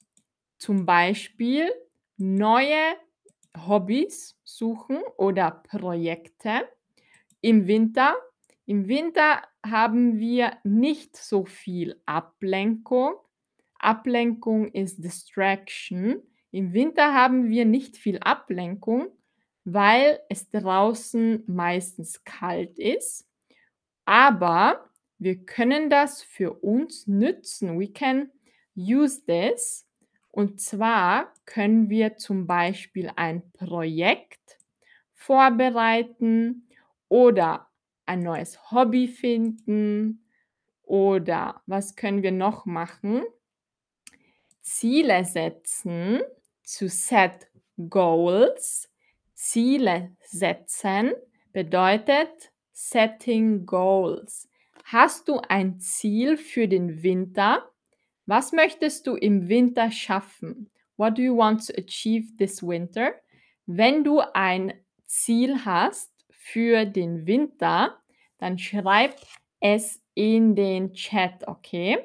zum 0.58 0.86
Beispiel 0.86 1.72
neue 2.18 2.96
Hobbys 3.68 4.38
suchen 4.44 5.02
oder 5.18 5.52
Projekte 5.52 6.68
im 7.42 7.68
Winter. 7.68 8.16
Im 8.66 8.88
Winter 8.88 9.44
haben 9.66 10.20
wir 10.20 10.58
nicht 10.64 11.16
so 11.16 11.46
viel 11.46 12.02
Ablenkung. 12.06 13.14
Ablenkung 13.78 14.68
ist 14.70 15.04
Distraction. 15.04 16.22
Im 16.52 16.74
Winter 16.74 17.14
haben 17.14 17.50
wir 17.50 17.66
nicht 17.66 17.98
viel 17.98 18.20
Ablenkung, 18.20 19.10
weil 19.66 20.20
es 20.30 20.50
draußen 20.50 21.44
meistens 21.48 22.24
kalt 22.24 22.80
ist. 22.80 23.28
Aber 24.06 24.90
wir 25.26 25.44
können 25.44 25.90
das 25.90 26.22
für 26.22 26.54
uns 26.54 27.08
nützen. 27.08 27.80
We 27.80 27.92
can 27.92 28.30
use 28.76 29.26
this. 29.26 29.88
Und 30.30 30.62
zwar 30.62 31.34
können 31.46 31.90
wir 31.90 32.18
zum 32.18 32.46
Beispiel 32.46 33.12
ein 33.16 33.52
Projekt 33.52 34.60
vorbereiten 35.16 36.68
oder 37.10 37.68
ein 38.06 38.20
neues 38.20 38.70
Hobby 38.70 39.08
finden 39.08 40.24
oder 40.84 41.64
was 41.66 41.96
können 41.96 42.22
wir 42.22 42.32
noch 42.32 42.68
machen? 42.68 43.24
Ziele 44.62 45.26
setzen, 45.26 46.22
to 46.78 46.88
set 46.88 47.50
goals. 47.90 48.92
Ziele 49.34 50.16
setzen 50.20 51.14
bedeutet 51.52 52.52
setting 52.74 53.66
goals. 53.66 54.48
Hast 54.88 55.30
du 55.30 55.40
ein 55.40 55.80
Ziel 55.80 56.38
für 56.38 56.68
den 56.68 57.02
Winter? 57.02 57.72
Was 58.28 58.52
möchtest 58.52 59.08
du 59.08 59.16
im 59.16 59.50
Winter 59.50 59.90
schaffen? 59.90 60.70
What 60.96 61.18
do 61.18 61.24
you 61.24 61.36
want 61.36 61.66
to 61.66 61.74
achieve 61.74 62.36
this 62.38 62.62
winter? 62.62 63.16
Wenn 63.66 64.04
du 64.04 64.22
ein 64.36 64.76
Ziel 65.08 65.66
hast 65.66 66.12
für 66.30 66.86
den 66.86 67.26
Winter, 67.26 68.00
dann 68.38 68.60
schreib 68.60 69.16
es 69.60 70.04
in 70.14 70.56
den 70.56 70.94
Chat, 70.94 71.48
okay? 71.48 71.98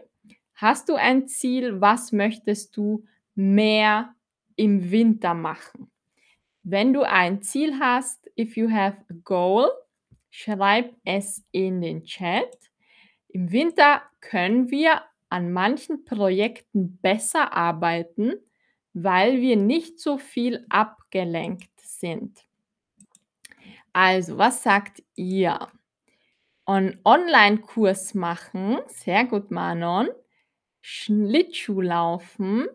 Hast 0.55 0.89
du 0.89 0.95
ein 0.95 1.29
Ziel? 1.29 1.83
Was 1.83 2.13
möchtest 2.13 2.75
du 2.79 3.05
mehr 3.35 4.15
im 4.57 4.91
Winter 4.91 5.35
machen? 5.35 5.91
Wenn 6.63 6.95
du 6.95 7.03
ein 7.03 7.43
Ziel 7.43 7.79
hast, 7.79 8.31
if 8.39 8.57
you 8.57 8.71
have 8.71 9.05
a 9.11 9.15
goal, 9.23 9.71
schreib 10.31 10.97
es 11.05 11.45
in 11.53 11.83
den 11.83 12.05
Chat. 12.05 12.70
Im 13.33 13.53
Winter 13.53 14.03
können 14.21 14.71
wir 14.71 15.03
an 15.29 15.53
manchen 15.53 16.05
Projekten 16.05 16.99
besser 16.99 17.53
arbeiten, 17.53 18.35
weil 18.93 19.41
wir 19.41 19.57
nicht 19.57 20.01
so 20.01 20.19
viel 20.19 20.67
abgelenkt 20.69 21.71
sind. 21.81 22.45
Also, 23.93 24.37
was 24.37 24.65
sagt 24.65 25.03
ihr? 25.15 25.69
Einen 26.67 27.01
Online-Kurs 27.05 28.15
machen, 28.15 28.79
sehr 28.89 29.25
gut, 29.25 29.51
Manon. 29.53 30.09
Schlittschuhlaufen, 30.81 32.67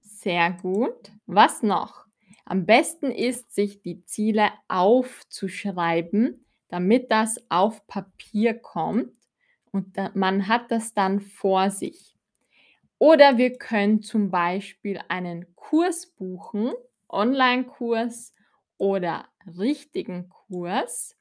sehr 0.00 0.52
gut. 0.52 1.12
Was 1.26 1.62
noch? 1.62 2.06
Am 2.46 2.64
besten 2.64 3.10
ist, 3.10 3.54
sich 3.54 3.82
die 3.82 4.04
Ziele 4.04 4.50
aufzuschreiben, 4.68 6.46
damit 6.68 7.10
das 7.10 7.38
auf 7.50 7.86
Papier 7.86 8.54
kommt 8.54 9.19
und 9.72 9.96
da, 9.96 10.10
man 10.14 10.48
hat 10.48 10.70
das 10.70 10.94
dann 10.94 11.20
vor 11.20 11.70
sich. 11.70 12.16
Oder 12.98 13.38
wir 13.38 13.58
können 13.58 14.02
zum 14.02 14.30
Beispiel 14.30 15.00
einen 15.08 15.54
Kurs 15.56 16.06
buchen, 16.06 16.72
Online-Kurs 17.08 18.34
oder 18.78 19.26
richtigen 19.58 20.28
Kurs, 20.28 21.16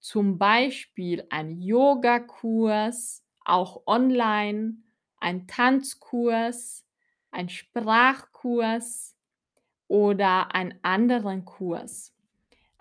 zum 0.00 0.38
Beispiel 0.38 1.26
ein 1.30 1.60
Yoga-Kurs, 1.60 3.24
auch 3.44 3.82
online, 3.86 4.76
ein 5.18 5.46
Tanzkurs, 5.48 6.86
ein 7.30 7.48
Sprachkurs 7.48 9.16
oder 9.88 10.54
einen 10.54 10.78
anderen 10.82 11.44
Kurs. 11.44 12.14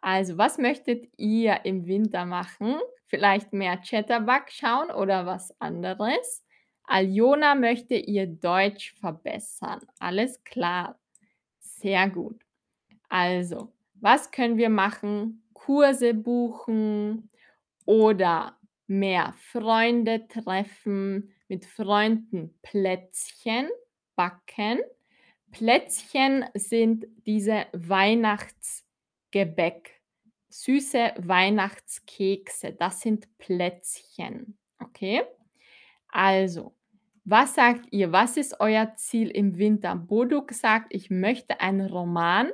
Also, 0.01 0.37
was 0.37 0.57
möchtet 0.57 1.09
ihr 1.17 1.65
im 1.65 1.87
Winter 1.87 2.25
machen? 2.25 2.75
Vielleicht 3.07 3.53
mehr 3.53 3.81
Chatterbug 3.81 4.49
schauen 4.49 4.91
oder 4.91 5.25
was 5.25 5.59
anderes? 5.61 6.43
Aljona 6.83 7.55
möchte 7.55 7.95
ihr 7.95 8.27
Deutsch 8.27 8.93
verbessern. 8.99 9.79
Alles 9.99 10.43
klar. 10.43 10.99
Sehr 11.59 12.09
gut. 12.09 12.41
Also, 13.09 13.73
was 13.95 14.31
können 14.31 14.57
wir 14.57 14.69
machen? 14.69 15.43
Kurse 15.53 16.13
buchen 16.13 17.29
oder 17.85 18.57
mehr 18.87 19.33
Freunde 19.51 20.27
treffen, 20.27 21.33
mit 21.47 21.65
Freunden 21.65 22.57
Plätzchen 22.61 23.69
backen. 24.15 24.81
Plätzchen 25.51 26.45
sind 26.53 27.05
diese 27.25 27.65
Weihnachtsgebäck, 27.71 30.01
süße 30.61 31.13
Weihnachtskekse. 31.17 32.73
Das 32.73 33.01
sind 33.01 33.37
Plätzchen. 33.37 34.57
Okay? 34.79 35.23
Also, 36.07 36.75
was 37.25 37.55
sagt 37.55 37.87
ihr? 37.91 38.11
Was 38.11 38.37
ist 38.37 38.59
euer 38.59 38.95
Ziel 38.95 39.29
im 39.29 39.57
Winter? 39.57 39.95
Boduk 39.95 40.53
sagt, 40.53 40.93
ich 40.93 41.09
möchte 41.09 41.59
einen 41.59 41.87
Roman 41.87 42.51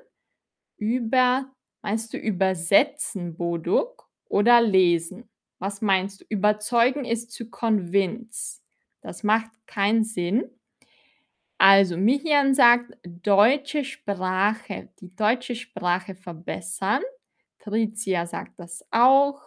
über, 0.78 1.52
meinst 1.82 2.14
du 2.14 2.18
übersetzen, 2.18 3.36
Boduk, 3.38 4.10
oder 4.26 4.62
lesen? 4.62 5.30
Was 5.60 5.82
meinst 5.82 6.22
du? 6.22 6.26
Überzeugen 6.30 7.06
ist 7.06 7.32
zu 7.32 7.49
convince. 7.49 8.62
Das 9.02 9.24
macht 9.24 9.52
keinen 9.68 10.04
Sinn. 10.04 10.49
Also, 11.60 11.97
Michian 11.97 12.56
sagt, 12.56 12.97
deutsche 13.04 13.84
Sprache, 13.84 14.89
die 14.99 15.16
deutsche 15.16 15.54
Sprache 15.56 16.16
verbessern. 16.16 17.04
Tricia 17.64 18.26
sagt 18.26 18.59
das 18.59 18.86
auch. 18.91 19.41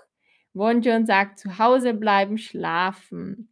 Wonjon 0.55 1.07
sagt, 1.07 1.39
zu 1.39 1.59
Hause 1.59 1.95
bleiben, 1.95 2.39
schlafen. 2.39 3.51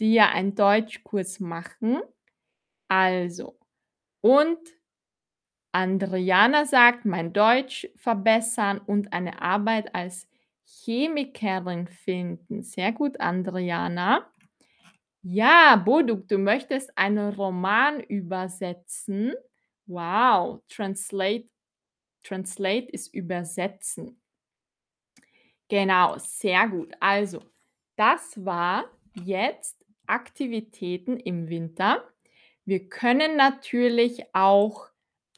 Dia 0.00 0.30
einen 0.30 0.54
Deutschkurs 0.54 1.40
machen. 1.40 2.00
Also, 2.88 3.58
und 4.22 4.58
Adriana 5.72 6.64
sagt: 6.64 7.04
„Mein 7.04 7.32
Deutsch 7.34 7.86
verbessern 7.96 8.78
und 8.78 9.12
eine 9.12 9.42
Arbeit 9.42 9.94
als 9.94 10.26
Chemikerin 10.64 11.86
finden.“ 11.88 12.62
Sehr 12.62 12.92
gut, 12.92 13.20
Adriana. 13.20 14.30
Ja, 15.22 15.76
Boduk, 15.76 16.28
du 16.28 16.38
möchtest 16.38 16.96
einen 16.98 17.34
Roman 17.34 18.00
übersetzen. 18.00 19.34
Wow, 19.86 20.62
translate 20.68 21.48
translate 22.24 22.88
ist 22.90 23.14
übersetzen. 23.14 24.20
Genau, 25.68 26.18
sehr 26.18 26.68
gut. 26.68 26.92
Also, 26.98 27.40
das 27.96 28.44
war 28.44 28.90
jetzt 29.24 29.86
Aktivitäten 30.06 31.18
im 31.18 31.48
Winter. 31.48 32.04
Wir 32.64 32.88
können 32.88 33.36
natürlich 33.36 34.24
auch 34.34 34.88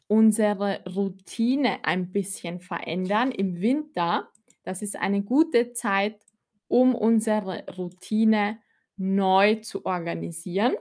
unsere 0.08 0.82
Routine 0.84 1.84
ein 1.84 2.12
bisschen 2.12 2.60
verändern 2.60 3.30
im 3.30 3.60
Winter. 3.60 4.30
Das 4.62 4.82
ist 4.82 4.96
eine 4.96 5.22
gute 5.22 5.72
Zeit, 5.72 6.20
um 6.68 6.94
unsere 6.94 7.64
Routine 7.76 8.60
neu 8.96 9.56
zu 9.56 9.84
organisieren. 9.84 10.74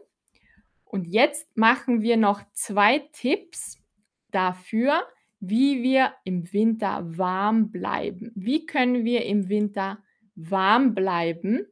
Und 0.84 1.06
jetzt 1.06 1.56
machen 1.58 2.02
wir 2.02 2.18
noch 2.18 2.42
2 2.54 3.00
Tipps 3.12 3.84
dafür, 4.32 5.08
wie 5.40 5.84
wir 5.84 6.14
im 6.24 6.52
Winter 6.54 7.04
warm 7.18 7.72
bleiben. 7.72 8.32
Wie 8.36 8.66
können 8.66 9.06
wir 9.06 9.26
im 9.26 9.50
Winter 9.50 10.00
warm 10.36 10.96
bleiben? 10.96 11.66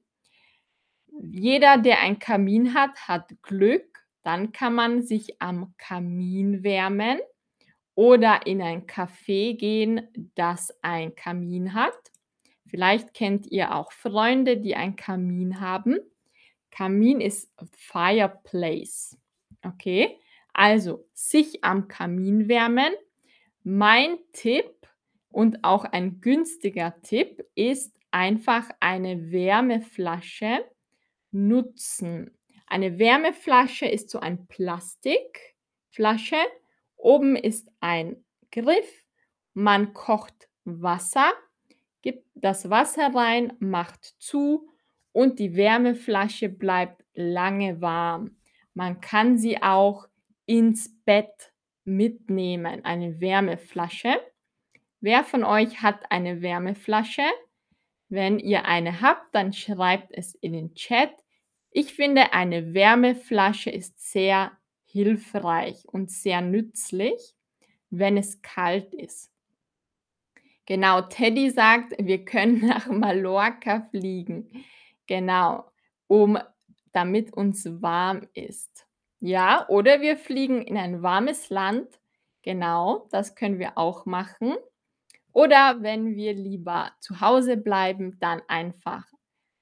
Jeder, 1.22 1.78
der 1.78 1.99
einen 2.01 2.20
Kamin 2.20 2.74
hat, 2.74 3.07
hat 3.07 3.32
Glück. 3.41 4.05
Dann 4.24 4.51
kann 4.51 4.74
man 4.74 5.03
sich 5.03 5.41
am 5.41 5.74
Kamin 5.78 6.64
wärmen 6.64 7.20
oder 7.95 8.47
in 8.47 8.61
ein 8.61 8.88
Café 8.88 9.57
gehen, 9.57 10.07
das 10.36 10.74
ein 10.82 11.16
Kamin 11.16 11.74
hat. 11.74 11.93
Vielleicht 12.68 13.14
kennt 13.14 13.47
ihr 13.47 13.76
auch 13.76 13.91
Freunde, 13.91 14.57
die 14.57 14.76
einen 14.76 14.95
Kamin 14.95 15.59
haben. 15.59 15.99
Kamin 16.72 17.22
ist 17.22 17.51
Fireplace. 17.78 19.18
Okay? 19.64 20.18
Also, 20.53 21.07
sich 21.14 21.64
am 21.64 21.88
Kamin 21.88 22.47
wärmen. 22.47 22.93
Mein 23.64 24.18
Tipp 24.34 24.88
und 25.30 25.64
auch 25.64 25.86
ein 25.86 26.20
günstiger 26.20 27.01
Tipp 27.01 27.45
ist 27.55 27.95
einfach 28.11 28.70
eine 28.82 29.32
Wärmeflasche 29.32 30.66
nutzen. 31.32 32.38
Eine 32.68 32.99
Wärmeflasche 32.99 33.86
ist 33.86 34.09
so 34.09 34.20
ein 34.20 34.47
Plastikflasche. 34.47 36.36
Oben 36.97 37.38
ist 37.38 37.72
ein 37.80 38.26
Griff. 38.51 39.05
Man 39.53 39.93
kocht 39.93 40.49
Wasser, 40.66 41.32
gibt 42.01 42.28
das 42.36 42.70
Wasser 42.70 43.16
rein, 43.16 43.53
macht 43.59 44.03
zu 44.20 44.68
und 45.14 45.39
die 45.39 45.55
Wärmeflasche 45.55 46.49
bleibt 46.49 47.05
lange 47.14 47.80
warm. 47.80 48.38
Man 48.74 48.99
kann 48.99 49.38
sie 49.38 49.61
auch 49.61 50.07
ins 50.45 50.93
Bett 51.05 51.52
mitnehmen, 51.86 52.86
eine 52.86 53.19
Wärmeflasche. 53.19 54.21
Wer 55.01 55.23
von 55.23 55.43
euch 55.43 55.81
hat 55.81 56.11
eine 56.11 56.41
Wärmeflasche? 56.41 57.23
Wenn 58.09 58.39
ihr 58.39 58.65
eine 58.65 59.01
habt, 59.01 59.34
dann 59.34 59.53
schreibt 59.53 60.11
es 60.11 60.36
in 60.36 60.53
den 60.53 60.75
Chat. 60.75 61.11
Ich 61.71 61.93
finde, 61.93 62.34
eine 62.34 62.73
Wärmeflasche 62.73 63.69
ist 63.69 63.99
sehr 63.99 64.51
hilfreich 64.86 65.84
und 65.88 66.11
sehr 66.11 66.41
nützlich, 66.41 67.36
wenn 67.89 68.15
es 68.17 68.41
kalt 68.41 68.93
ist. 68.93 69.31
Genau, 70.65 71.01
Teddy 71.01 71.49
sagt, 71.49 71.93
wir 71.97 72.23
können 72.23 72.59
nach 72.67 72.88
Mallorca 72.88 73.81
fliegen. 73.89 74.63
Genau, 75.07 75.65
um 76.07 76.38
damit 76.91 77.34
uns 77.34 77.65
warm 77.81 78.27
ist. 78.34 78.86
Ja, 79.26 79.65
oder 79.69 80.01
wir 80.01 80.17
fliegen 80.17 80.61
in 80.61 80.76
ein 80.76 81.01
warmes 81.01 81.49
Land. 81.49 81.88
Genau, 82.41 83.07
das 83.09 83.36
können 83.36 83.57
wir 83.57 83.78
auch 83.78 84.05
machen. 84.05 84.53
Oder 85.32 85.82
wenn 85.82 86.17
wir 86.17 86.34
lieber 86.34 86.91
zu 86.99 87.21
Hause 87.21 87.55
bleiben, 87.55 88.19
dann 88.19 88.41
einfach 88.49 89.05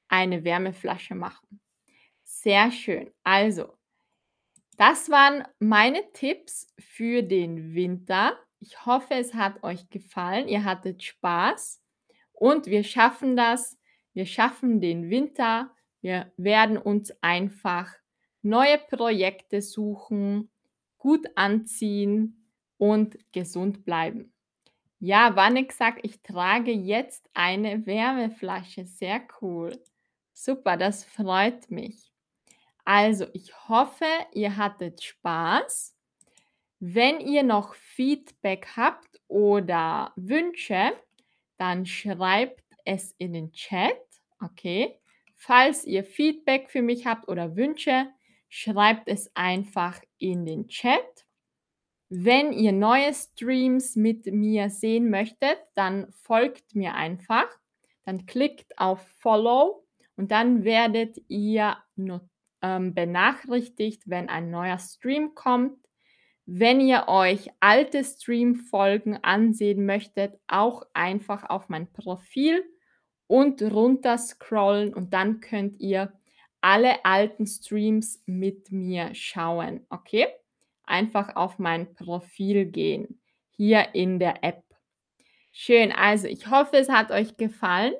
eine 0.07 0.43
Wärmeflasche 0.43 1.13
machen. 1.13 1.61
Sehr 2.23 2.71
schön. 2.71 3.11
Also, 3.23 3.77
das 4.77 5.11
waren 5.11 5.43
meine 5.59 6.11
Tipps 6.13 6.73
für 6.79 7.21
den 7.21 7.75
Winter. 7.75 8.39
Ich 8.61 8.87
hoffe, 8.87 9.13
es 9.13 9.35
hat 9.35 9.61
euch 9.61 9.91
gefallen. 9.91 10.47
Ihr 10.47 10.63
hattet 10.63 11.03
Spaß 11.03 11.83
und 12.33 12.65
wir 12.65 12.83
schaffen 12.83 13.37
das. 13.37 13.77
Wir 14.13 14.25
schaffen 14.25 14.81
den 14.81 15.11
Winter. 15.11 15.69
Wir 16.01 16.31
werden 16.35 16.79
uns 16.79 17.13
einfach 17.21 18.00
neue 18.41 18.77
Projekte 18.77 19.61
suchen, 19.61 20.49
gut 20.97 21.27
anziehen 21.35 22.47
und 22.77 23.17
gesund 23.31 23.85
bleiben. 23.85 24.33
Ja, 24.99 25.35
Wanek 25.35 25.71
sagt, 25.73 26.05
ich 26.05 26.21
trage 26.21 26.71
jetzt 26.71 27.27
eine 27.33 27.85
Wärmeflasche. 27.87 28.85
Sehr 28.85 29.21
cool. 29.41 29.81
Super, 30.31 30.77
das 30.77 31.03
freut 31.03 31.71
mich. 31.71 32.11
Also, 32.85 33.25
ich 33.33 33.51
hoffe, 33.67 34.05
ihr 34.33 34.57
hattet 34.57 35.03
Spaß. 35.03 35.95
Wenn 36.79 37.19
ihr 37.19 37.43
noch 37.43 37.75
Feedback 37.75 38.67
habt 38.75 39.21
oder 39.27 40.13
Wünsche, 40.15 40.93
dann 41.57 41.85
schreibt 41.85 42.63
es 42.85 43.13
in 43.17 43.33
den 43.33 43.51
Chat. 43.51 43.97
Okay. 44.39 44.99
Falls 45.35 45.85
ihr 45.85 46.03
Feedback 46.03 46.69
für 46.69 46.81
mich 46.81 47.05
habt 47.05 47.27
oder 47.27 47.55
Wünsche, 47.55 48.07
schreibt 48.51 49.07
es 49.07 49.31
einfach 49.33 49.99
in 50.19 50.45
den 50.45 50.67
Chat. 50.67 51.25
Wenn 52.09 52.51
ihr 52.51 52.73
neue 52.73 53.13
Streams 53.13 53.95
mit 53.95 54.25
mir 54.25 54.69
sehen 54.69 55.09
möchtet, 55.09 55.57
dann 55.73 56.11
folgt 56.11 56.75
mir 56.75 56.93
einfach. 56.93 57.47
Dann 58.03 58.25
klickt 58.25 58.77
auf 58.77 59.07
Follow 59.19 59.87
und 60.17 60.31
dann 60.31 60.65
werdet 60.65 61.17
ihr 61.29 61.77
ähm, 62.61 62.93
benachrichtigt, 62.93 64.03
wenn 64.07 64.27
ein 64.27 64.51
neuer 64.51 64.79
Stream 64.79 65.33
kommt. 65.33 65.77
Wenn 66.45 66.81
ihr 66.81 67.07
euch 67.07 67.49
alte 67.61 68.03
Stream-Folgen 68.03 69.23
ansehen 69.23 69.85
möchtet, 69.85 70.37
auch 70.47 70.83
einfach 70.93 71.49
auf 71.49 71.69
mein 71.69 71.89
Profil 71.93 72.65
und 73.27 73.61
runter 73.61 74.17
scrollen 74.17 74.93
und 74.93 75.13
dann 75.13 75.39
könnt 75.39 75.79
ihr 75.79 76.11
alle 76.61 77.03
alten 77.03 77.45
Streams 77.45 78.23
mit 78.25 78.71
mir 78.71 79.13
schauen, 79.13 79.85
okay? 79.89 80.27
Einfach 80.83 81.35
auf 81.35 81.59
mein 81.59 81.93
Profil 81.95 82.65
gehen, 82.65 83.19
hier 83.49 83.93
in 83.93 84.19
der 84.19 84.43
App. 84.43 84.63
Schön, 85.51 85.91
also 85.91 86.27
ich 86.27 86.49
hoffe, 86.49 86.77
es 86.77 86.89
hat 86.89 87.11
euch 87.11 87.35
gefallen. 87.35 87.93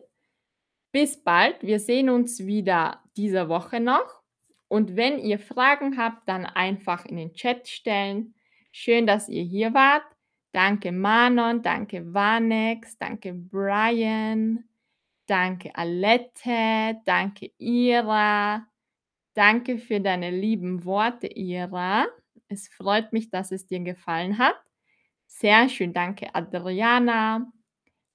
Bis 0.92 1.22
bald, 1.22 1.62
wir 1.64 1.80
sehen 1.80 2.10
uns 2.10 2.46
wieder 2.46 3.02
diese 3.18 3.50
Woche 3.50 3.80
noch. 3.80 4.22
Und 4.68 4.96
wenn 4.96 5.20
ihr 5.20 5.40
Fragen 5.40 5.98
habt, 5.98 6.28
dann 6.30 6.46
einfach 6.46 7.06
in 7.06 7.18
den 7.18 7.34
Chat 7.34 7.68
stellen. 7.68 8.36
Schön, 8.72 9.06
dass 9.06 9.28
ihr 9.28 9.44
hier 9.44 9.74
wart. 9.74 10.04
Danke 10.54 10.92
Manon, 10.92 11.62
danke 11.62 12.14
Vanex, 12.14 12.98
danke 12.98 13.34
Brian. 13.34 14.71
Danke 15.32 15.74
Alette, 15.74 17.00
danke 17.06 17.54
Ira. 17.58 18.68
Danke 19.34 19.78
für 19.78 20.02
deine 20.02 20.30
lieben 20.30 20.84
Worte, 20.84 21.28
Ira. 21.28 22.06
Es 22.50 22.68
freut 22.68 23.14
mich, 23.14 23.30
dass 23.30 23.54
es 23.54 23.66
dir 23.66 23.80
gefallen 23.80 24.38
hat. 24.38 24.58
Sehr 25.28 25.70
schön, 25.70 25.94
danke 25.94 26.36
Adriana. 26.36 27.50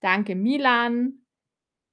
Danke 0.00 0.34
Milan. 0.34 1.22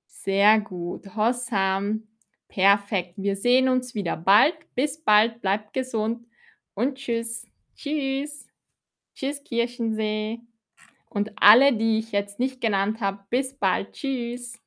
Sehr 0.07 0.59
gut, 0.59 1.15
Hossam. 1.15 2.05
Perfekt. 2.49 3.13
Wir 3.15 3.37
sehen 3.37 3.69
uns 3.69 3.95
wieder 3.95 4.17
bald. 4.17 4.55
Bis 4.75 5.01
bald, 5.05 5.39
bleibt 5.39 5.71
gesund 5.71 6.27
und 6.73 6.95
tschüss. 6.97 7.47
Tschüss. 7.77 8.49
Tschüss, 9.15 9.41
Kirchensee. 9.45 10.41
Und 11.07 11.31
alle, 11.37 11.71
die 11.71 11.99
ich 11.99 12.11
jetzt 12.11 12.39
nicht 12.39 12.59
genannt 12.59 12.99
habe, 12.99 13.23
bis 13.29 13.57
bald. 13.57 13.93
Tschüss. 13.93 14.62